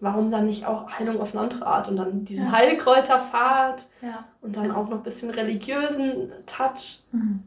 Warum 0.00 0.30
dann 0.30 0.46
nicht 0.46 0.64
auch 0.66 0.90
Heilung 0.98 1.20
auf 1.20 1.32
eine 1.34 1.42
andere 1.42 1.66
Art 1.66 1.88
und 1.88 1.96
dann 1.96 2.24
diesen 2.24 2.46
Ja. 2.46 2.52
Heilkräuterpfad 2.52 3.84
Ja. 4.00 4.24
und 4.40 4.56
dann 4.56 4.70
auch 4.70 4.88
noch 4.88 4.98
ein 4.98 5.02
bisschen 5.02 5.30
religiösen 5.30 6.32
Touch. 6.46 7.00
Mhm. 7.12 7.42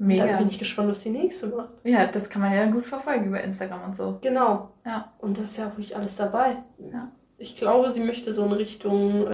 Da 0.00 0.04
Mega. 0.04 0.36
bin 0.36 0.48
ich 0.48 0.60
gespannt, 0.60 0.90
was 0.90 1.00
die 1.00 1.10
nächste 1.10 1.48
macht. 1.48 1.70
Ja, 1.82 2.06
das 2.06 2.30
kann 2.30 2.40
man 2.40 2.52
ja 2.52 2.60
dann 2.60 2.72
gut 2.72 2.86
verfolgen 2.86 3.26
über 3.26 3.40
Instagram 3.42 3.82
und 3.82 3.96
so. 3.96 4.18
Genau. 4.20 4.68
Ja. 4.86 5.10
Und 5.18 5.38
das 5.38 5.50
ist 5.50 5.56
ja 5.58 5.72
ruhig 5.76 5.96
alles 5.96 6.14
dabei. 6.14 6.58
Ja. 6.78 7.08
Ich 7.36 7.56
glaube, 7.56 7.90
sie 7.90 8.00
möchte 8.00 8.32
so 8.32 8.44
in 8.44 8.52
Richtung. 8.52 9.30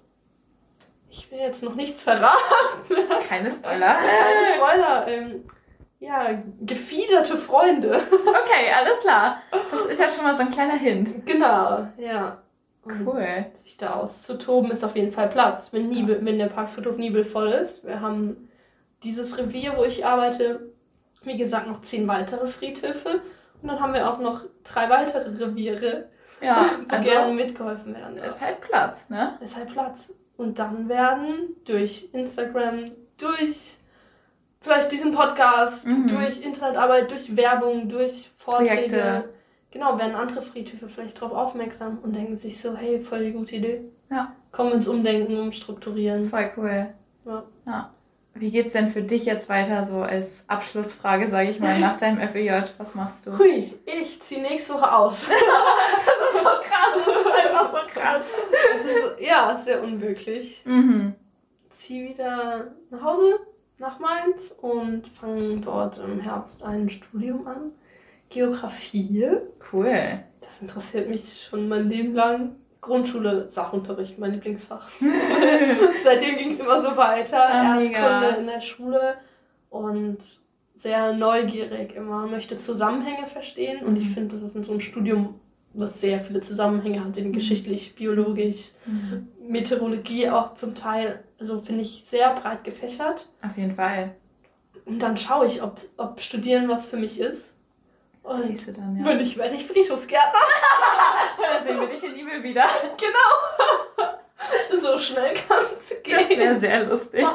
Ich 1.07 1.29
will 1.31 1.37
jetzt 1.37 1.61
noch 1.61 1.75
nichts 1.75 2.01
verraten. 2.01 2.35
Keine 3.29 3.51
Spoiler. 3.51 3.93
Keine 3.93 4.55
Spoiler. 4.57 5.07
Ähm, 5.07 5.43
ja, 5.99 6.29
gefiederte 6.61 7.37
Freunde. 7.37 8.01
Okay, 8.11 8.71
alles 8.75 8.99
klar. 9.01 9.37
Das 9.71 9.85
ist 9.85 9.99
ja 9.99 10.09
schon 10.09 10.23
mal 10.23 10.33
so 10.33 10.41
ein 10.41 10.49
kleiner 10.49 10.73
Hint. 10.75 11.25
Genau, 11.27 11.87
ja. 11.97 12.39
Und 12.85 13.05
Cool. 13.07 13.45
sich 13.55 13.77
da 13.77 13.95
auszutoben 13.95 14.69
ist 14.71 14.83
auf 14.85 14.95
jeden 14.95 15.11
Fall 15.11 15.27
Platz, 15.29 15.73
wenn, 15.73 15.89
Niebel, 15.89 16.19
wenn 16.23 16.37
der 16.37 16.47
Parkfriedhof 16.47 16.97
Niebel 16.97 17.25
voll 17.25 17.47
ist. 17.49 17.83
Wir 17.85 17.99
haben 17.99 18.47
dieses 19.03 19.37
Revier, 19.37 19.73
wo 19.75 19.83
ich 19.83 20.05
arbeite, 20.05 20.71
wie 21.23 21.37
gesagt, 21.37 21.67
noch 21.67 21.81
zehn 21.81 22.07
weitere 22.07 22.47
Friedhöfe. 22.47 23.21
Und 23.61 23.69
dann 23.69 23.79
haben 23.79 23.93
wir 23.93 24.07
auch 24.09 24.19
noch 24.19 24.41
drei 24.63 24.89
weitere 24.89 25.29
Reviere, 25.43 26.09
Ja, 26.41 26.63
wo 26.89 26.95
also 26.95 27.09
gerne 27.09 27.33
mitgeholfen 27.33 27.95
werden. 27.95 28.17
ist 28.17 28.39
halt 28.41 28.61
Platz, 28.61 29.09
ne? 29.09 29.37
ist 29.41 29.55
halt 29.55 29.69
Platz. 29.71 30.13
Und 30.37 30.59
dann 30.59 30.87
werden 30.87 31.55
durch 31.65 32.09
Instagram, 32.13 32.91
durch 33.17 33.77
vielleicht 34.61 34.91
diesen 34.91 35.11
Podcast, 35.13 35.87
Mhm. 35.87 36.07
durch 36.07 36.41
Internetarbeit, 36.41 37.09
durch 37.09 37.35
Werbung, 37.35 37.89
durch 37.89 38.29
Vorträge, 38.37 38.73
Projekte. 38.75 39.29
Genau, 39.75 39.97
werden 39.97 40.15
andere 40.15 40.41
Friedhöfe 40.41 40.87
vielleicht 40.87 41.21
darauf 41.21 41.33
aufmerksam 41.33 41.99
und 42.01 42.15
denken 42.15 42.37
sich 42.37 42.61
so, 42.61 42.77
hey, 42.77 43.01
voll 43.01 43.25
die 43.25 43.33
gute 43.33 43.57
Idee. 43.57 43.81
Ja. 44.09 44.33
Kommen 44.53 44.71
ins 44.71 44.87
Umdenken, 44.87 45.37
umstrukturieren. 45.37 46.29
Voll 46.29 46.49
cool. 46.55 46.87
Ja. 47.25 47.43
ja. 47.67 47.91
Wie 48.33 48.51
geht's 48.51 48.71
denn 48.71 48.89
für 48.89 49.01
dich 49.01 49.25
jetzt 49.25 49.49
weiter, 49.49 49.83
so 49.83 49.97
als 49.97 50.45
Abschlussfrage, 50.47 51.27
sage 51.27 51.49
ich 51.49 51.59
mal, 51.59 51.77
nach 51.79 51.97
deinem 51.97 52.25
FEJ? 52.25 52.63
Was 52.77 52.95
machst 52.95 53.27
du? 53.27 53.37
Hui, 53.37 53.73
ich 53.85 54.21
ziehe 54.21 54.41
nächste 54.41 54.75
Woche 54.75 54.93
aus. 54.93 55.27
Das 56.05 56.33
ist 56.33 56.43
so 56.43 56.49
krass, 56.49 57.05
das 57.05 57.15
ist 57.15 57.31
einfach 57.31 57.71
so 57.71 57.99
krass. 57.99 58.25
Ist, 58.75 59.21
ja, 59.25 59.55
sehr 59.55 59.83
unwirklich. 59.83 60.61
Mhm. 60.65 61.15
Ziehe 61.73 62.09
wieder 62.09 62.71
nach 62.89 63.01
Hause, 63.01 63.39
nach 63.77 63.99
Mainz 63.99 64.51
und 64.61 65.07
fange 65.07 65.57
dort 65.57 65.97
im 65.97 66.19
Herbst 66.21 66.63
ein 66.63 66.89
Studium 66.89 67.47
an. 67.47 67.71
Geografie. 68.35 69.27
Cool. 69.71 70.19
Das 70.41 70.61
interessiert 70.61 71.09
mich 71.09 71.47
schon 71.49 71.67
mein 71.69 71.89
Leben 71.89 72.13
lang. 72.13 72.55
Grundschule, 72.81 73.49
Sachunterricht, 73.49 74.19
mein 74.19 74.33
Lieblingsfach. 74.33 74.89
Seitdem 76.03 76.37
ging 76.37 76.51
es 76.51 76.59
immer 76.59 76.81
so 76.81 76.95
weiter. 76.95 77.43
Ah. 77.43 77.79
Erstkunde 77.79 78.35
in 78.39 78.45
der 78.47 78.61
Schule 78.61 79.15
und 79.69 80.17
sehr 80.75 81.13
neugierig 81.13 81.95
immer, 81.95 82.27
möchte 82.27 82.57
Zusammenhänge 82.57 83.25
verstehen. 83.27 83.83
Und 83.85 83.95
ich 83.97 84.09
Mhm. 84.09 84.13
finde, 84.13 84.35
das 84.35 84.43
ist 84.43 84.65
so 84.65 84.71
ein 84.73 84.81
Studium, 84.81 85.39
was 85.73 85.99
sehr 85.99 86.19
viele 86.19 86.41
Zusammenhänge 86.41 87.03
hat, 87.03 87.17
in 87.17 87.31
geschichtlich, 87.33 87.95
biologisch, 87.95 88.71
Mhm. 88.85 89.29
Meteorologie 89.47 90.29
auch 90.29 90.53
zum 90.53 90.75
Teil. 90.75 91.23
Also 91.39 91.59
finde 91.61 91.81
ich 91.81 92.03
sehr 92.05 92.35
breit 92.35 92.63
gefächert. 92.65 93.29
Auf 93.41 93.57
jeden 93.57 93.75
Fall. 93.75 94.11
Und 94.85 94.99
dann 95.01 95.17
schaue 95.17 95.47
ich, 95.47 95.63
ob, 95.63 95.79
ob 95.97 96.19
Studieren 96.19 96.67
was 96.69 96.85
für 96.85 96.97
mich 96.97 97.19
ist. 97.19 97.53
Und 98.25 98.41
siehst 98.41 98.67
du 98.67 98.73
dann, 98.73 98.97
ja. 98.97 99.05
wenn 99.05 99.19
ich, 99.19 99.37
werde 99.37 99.55
ich 99.55 99.67
Friedhofsgärtner. 99.67 100.39
Dann 101.53 101.63
sehen 101.63 101.79
wir 101.79 101.87
dich 101.87 102.03
in 102.03 102.15
Liebe 102.15 102.41
wieder. 102.41 102.65
So 104.75 104.99
schnell 104.99 105.35
kann 105.35 105.63
es 105.79 106.01
gehen. 106.03 106.17
Das 106.17 106.29
wäre 106.29 106.55
sehr 106.55 106.85
lustig. 106.85 107.25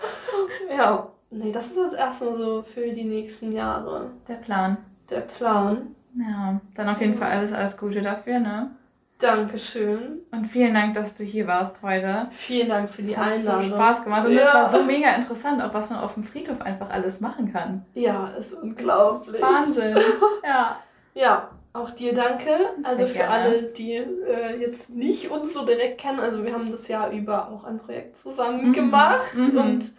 ja, 0.76 1.08
nee, 1.30 1.52
das 1.52 1.66
ist 1.66 1.76
jetzt 1.76 1.94
erstmal 1.94 2.36
so 2.36 2.62
für 2.62 2.90
die 2.90 3.04
nächsten 3.04 3.52
Jahre 3.52 4.10
Der 4.26 4.34
Plan. 4.34 4.78
der 5.10 5.20
Plan. 5.20 5.94
Ja, 6.16 6.60
dann 6.74 6.88
auf 6.88 7.00
jeden 7.00 7.14
Fall 7.16 7.32
alles, 7.32 7.52
alles 7.52 7.76
Gute 7.76 8.00
dafür, 8.00 8.38
ne? 8.38 8.70
Dankeschön. 9.24 10.20
Und 10.30 10.44
vielen 10.46 10.74
Dank, 10.74 10.94
dass 10.94 11.16
du 11.16 11.24
hier 11.24 11.46
warst 11.46 11.82
heute. 11.82 12.28
Vielen 12.32 12.68
Dank 12.68 12.90
für 12.90 13.02
die 13.02 13.12
Es 13.12 13.16
hat 13.18 13.26
Einladung. 13.32 13.62
so 13.70 13.74
Spaß 13.74 14.04
gemacht 14.04 14.26
und 14.26 14.32
Ja. 14.34 14.40
es 14.42 14.54
war 14.54 14.70
so 14.70 14.82
mega 14.84 15.14
interessant, 15.14 15.62
auch 15.62 15.72
was 15.74 15.90
man 15.90 16.00
auf 16.00 16.14
dem 16.14 16.24
Friedhof 16.24 16.60
einfach 16.60 16.90
alles 16.90 17.20
machen 17.20 17.52
kann. 17.52 17.84
Ja, 17.94 18.28
ist 18.38 18.52
Das 18.52 18.58
unglaublich. 18.60 19.34
ist 19.34 19.42
Wahnsinn. 19.42 19.96
Ja. 20.44 20.76
Ja, 21.14 21.48
auch 21.72 21.90
dir 21.90 22.14
danke. 22.14 22.44
Sehr 22.78 22.84
Also 22.90 23.06
für 23.06 23.12
gerne. 23.14 23.30
alle, 23.30 23.62
die 23.62 23.94
äh, 23.94 24.60
jetzt 24.60 24.90
nicht 24.90 25.30
uns 25.30 25.54
so 25.54 25.64
direkt 25.64 25.98
kennen. 26.00 26.20
Also 26.20 26.44
wir 26.44 26.52
haben 26.52 26.70
das 26.70 26.88
Jahr 26.88 27.10
über 27.10 27.48
auch 27.50 27.64
ein 27.64 27.78
Projekt 27.78 28.16
zusammen 28.16 28.68
Mhm. 28.68 28.72
gemacht. 28.72 29.34
Mhm. 29.34 29.56
Und 29.58 29.92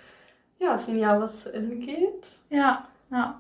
ja, 0.60 0.76
es 0.76 0.84
ist 0.84 0.90
ein 0.90 1.00
Jahr, 1.00 1.20
was 1.22 1.44
zu 1.44 1.54
Ende 1.54 1.76
geht. 1.78 2.28
Ja, 2.50 2.86
ja. 3.12 3.40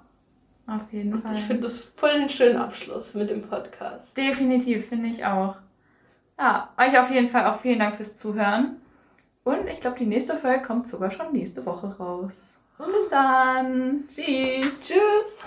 Auf 0.67 0.91
jeden 0.91 1.13
Und 1.13 1.21
Fall. 1.21 1.35
ich 1.35 1.41
finde 1.43 1.63
das 1.63 1.79
voll 1.95 2.13
den 2.13 2.29
schönen 2.29 2.57
Abschluss 2.57 3.13
mit 3.13 3.29
dem 3.29 3.43
Podcast. 3.43 4.17
Definitiv, 4.17 4.87
finde 4.89 5.09
ich 5.09 5.23
auch. 5.23 5.55
Ja, 6.37 6.69
euch 6.77 6.97
auf 6.99 7.09
jeden 7.11 7.29
Fall 7.29 7.45
auch 7.45 7.59
vielen 7.59 7.79
Dank 7.79 7.95
fürs 7.95 8.17
Zuhören. 8.17 8.81
Und 9.43 9.67
ich 9.67 9.79
glaube, 9.79 9.99
die 9.99 10.05
nächste 10.05 10.35
Folge 10.35 10.63
kommt 10.63 10.87
sogar 10.87 11.11
schon 11.11 11.31
nächste 11.31 11.65
Woche 11.65 11.95
raus. 11.97 12.57
Bis 12.77 13.09
dann. 13.09 14.03
Tschüss. 14.07 14.87
Tschüss! 14.87 15.45